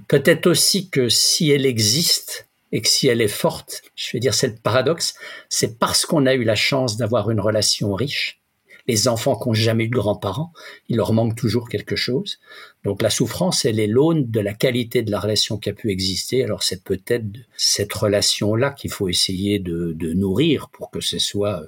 Peut-être 0.06 0.46
aussi 0.46 0.88
que 0.88 1.08
si 1.08 1.50
elle 1.50 1.66
existe 1.66 2.46
et 2.70 2.80
que 2.80 2.88
si 2.88 3.08
elle 3.08 3.20
est 3.20 3.28
forte, 3.28 3.82
je 3.96 4.10
vais 4.12 4.20
dire 4.20 4.34
c'est 4.34 4.46
le 4.46 4.54
paradoxe, 4.54 5.14
c'est 5.48 5.78
parce 5.78 6.06
qu'on 6.06 6.26
a 6.26 6.34
eu 6.34 6.44
la 6.44 6.54
chance 6.54 6.96
d'avoir 6.96 7.30
une 7.30 7.40
relation 7.40 7.92
riche. 7.94 8.39
Les 8.90 9.06
enfants 9.06 9.38
qui 9.38 9.48
n'ont 9.48 9.54
jamais 9.54 9.84
eu 9.84 9.88
de 9.88 9.94
grands-parents, 9.94 10.52
il 10.88 10.96
leur 10.96 11.12
manque 11.12 11.36
toujours 11.36 11.68
quelque 11.68 11.94
chose. 11.94 12.40
Donc 12.82 13.02
la 13.02 13.08
souffrance, 13.08 13.64
elle 13.64 13.78
est 13.78 13.86
l'aune 13.86 14.28
de 14.28 14.40
la 14.40 14.52
qualité 14.52 15.02
de 15.02 15.12
la 15.12 15.20
relation 15.20 15.58
qui 15.58 15.70
a 15.70 15.72
pu 15.72 15.90
exister. 15.92 16.42
Alors 16.42 16.64
c'est 16.64 16.82
peut-être 16.82 17.24
cette 17.56 17.92
relation-là 17.92 18.72
qu'il 18.72 18.90
faut 18.90 19.08
essayer 19.08 19.60
de, 19.60 19.94
nourrir 20.14 20.70
pour 20.70 20.90
que 20.90 21.00
ce 21.00 21.20
soit 21.20 21.62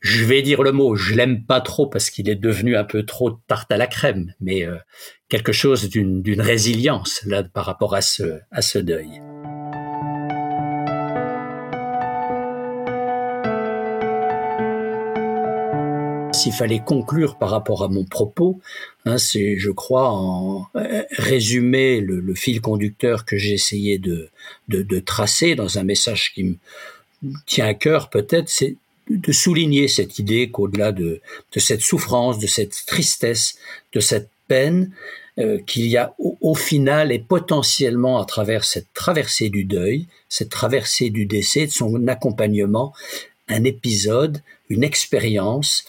je 0.00 0.24
vais 0.24 0.40
dire 0.40 0.62
le 0.62 0.72
mot, 0.72 0.96
je 0.96 1.14
l'aime 1.14 1.44
pas 1.44 1.60
trop 1.60 1.86
parce 1.88 2.08
qu'il 2.08 2.30
est 2.30 2.36
devenu 2.36 2.74
un 2.74 2.84
peu 2.84 3.04
trop 3.04 3.32
tarte 3.48 3.70
à 3.70 3.76
la 3.76 3.86
crème, 3.86 4.32
mais 4.40 4.64
euh, 4.64 4.76
quelque 5.28 5.52
chose 5.52 5.90
d'une 5.90 6.40
résilience 6.40 7.22
là 7.26 7.42
par 7.42 7.66
rapport 7.66 7.94
à 7.94 8.00
ce 8.00 8.78
deuil. 8.78 9.20
S'il 16.36 16.52
fallait 16.52 16.82
conclure 16.84 17.36
par 17.38 17.48
rapport 17.48 17.82
à 17.82 17.88
mon 17.88 18.04
propos, 18.04 18.60
hein, 19.06 19.16
c'est, 19.16 19.56
je 19.56 19.70
crois, 19.70 20.10
en 20.10 20.66
euh, 20.76 21.02
résumer 21.16 22.00
le, 22.00 22.34
fil 22.34 22.60
conducteur 22.60 23.24
que 23.24 23.38
j'ai 23.38 23.54
essayé 23.54 23.98
de, 23.98 24.28
tracer 25.00 25.54
dans 25.54 25.78
un 25.78 25.82
message 25.82 26.34
qui 26.34 26.44
me 26.44 26.56
tient 27.46 27.66
à 27.66 27.74
cœur 27.74 28.10
peut-être, 28.10 28.50
c'est 28.50 28.76
de 29.08 29.32
souligner 29.32 29.88
cette 29.88 30.18
idée 30.18 30.50
qu'au-delà 30.50 30.92
de, 30.92 31.20
de, 31.52 31.60
cette 31.60 31.80
souffrance, 31.80 32.38
de 32.38 32.46
cette 32.46 32.84
tristesse, 32.86 33.56
de 33.94 34.00
cette 34.00 34.28
peine, 34.46 34.92
euh, 35.38 35.58
qu'il 35.66 35.86
y 35.86 35.96
a 35.96 36.14
au, 36.18 36.54
final 36.54 37.12
et 37.12 37.18
potentiellement 37.18 38.20
à 38.20 38.24
travers 38.24 38.64
cette 38.64 38.92
traversée 38.94 39.50
du 39.50 39.64
deuil, 39.64 40.06
cette 40.30 40.48
traversée 40.48 41.10
du 41.10 41.26
décès, 41.26 41.66
de 41.66 41.72
son 41.72 42.08
accompagnement, 42.08 42.94
un 43.48 43.64
épisode, 43.64 44.42
une 44.70 44.82
expérience 44.82 45.84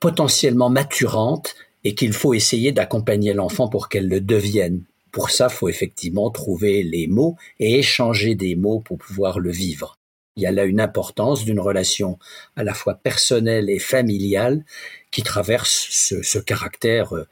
potentiellement 0.00 0.70
maturante 0.70 1.54
et 1.84 1.94
qu'il 1.94 2.12
faut 2.12 2.34
essayer 2.34 2.72
d'accompagner 2.72 3.32
l'enfant 3.32 3.68
pour 3.68 3.88
qu'elle 3.88 4.08
le 4.08 4.20
devienne. 4.20 4.82
Pour 5.12 5.30
ça, 5.30 5.48
faut 5.48 5.68
effectivement 5.68 6.30
trouver 6.30 6.82
les 6.82 7.06
mots 7.06 7.36
et 7.58 7.78
échanger 7.78 8.34
des 8.34 8.56
mots 8.56 8.80
pour 8.80 8.98
pouvoir 8.98 9.38
le 9.38 9.50
vivre. 9.50 9.96
Il 10.36 10.42
y 10.42 10.46
a 10.46 10.52
là 10.52 10.64
une 10.64 10.80
importance 10.80 11.44
d'une 11.44 11.60
relation 11.60 12.18
à 12.56 12.64
la 12.64 12.74
fois 12.74 12.94
personnelle 12.94 13.70
et 13.70 13.78
familiale 13.78 14.64
qui 15.10 15.22
traverse 15.22 15.86
ce, 15.90 16.22
ce 16.22 16.38
caractère 16.38 17.14
euh, 17.14 17.26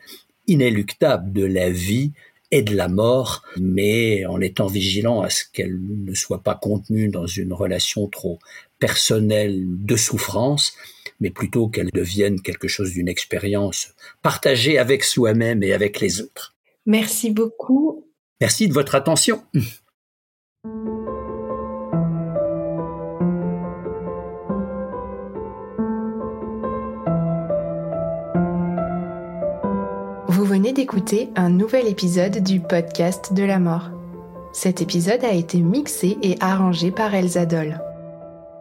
inéluctable 0.46 1.32
de 1.32 1.44
la 1.44 1.68
vie 1.68 2.12
et 2.50 2.62
de 2.62 2.74
la 2.74 2.88
mort, 2.88 3.42
mais 3.58 4.24
en 4.26 4.40
étant 4.40 4.66
vigilant 4.66 5.22
à 5.22 5.28
ce 5.28 5.42
qu'elle 5.52 5.78
ne 5.80 6.14
soit 6.14 6.42
pas 6.42 6.54
contenue 6.54 7.08
dans 7.08 7.26
une 7.26 7.52
relation 7.52 8.06
trop 8.06 8.38
personnelle 8.78 9.64
de 9.66 9.96
souffrance, 9.96 10.74
mais 11.20 11.30
plutôt 11.30 11.68
qu'elle 11.68 11.90
devienne 11.92 12.40
quelque 12.40 12.68
chose 12.68 12.92
d'une 12.92 13.08
expérience 13.08 13.94
partagée 14.22 14.78
avec 14.78 15.04
soi-même 15.04 15.62
et 15.62 15.72
avec 15.72 16.00
les 16.00 16.20
autres. 16.20 16.54
Merci 16.86 17.30
beaucoup. 17.30 18.06
Merci 18.40 18.68
de 18.68 18.74
votre 18.74 18.94
attention. 18.94 19.42
d'écouter 30.74 31.30
un 31.36 31.50
nouvel 31.50 31.86
épisode 31.86 32.42
du 32.42 32.60
podcast 32.60 33.32
de 33.32 33.44
la 33.44 33.58
mort. 33.58 33.90
Cet 34.52 34.82
épisode 34.82 35.24
a 35.24 35.32
été 35.32 35.58
mixé 35.58 36.18
et 36.20 36.36
arrangé 36.40 36.90
par 36.90 37.14
Elsa 37.14 37.46
Doll. 37.46 37.80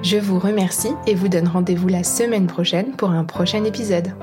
Je 0.04 0.18
vous 0.18 0.40
remercie 0.40 0.92
et 1.08 1.16
vous 1.16 1.30
donne 1.30 1.48
rendez-vous 1.48 1.88
la 1.88 2.04
semaine 2.04 2.48
prochaine 2.48 2.92
pour 2.92 3.12
un 3.12 3.24
prochain 3.24 3.64
épisode. 3.64 4.14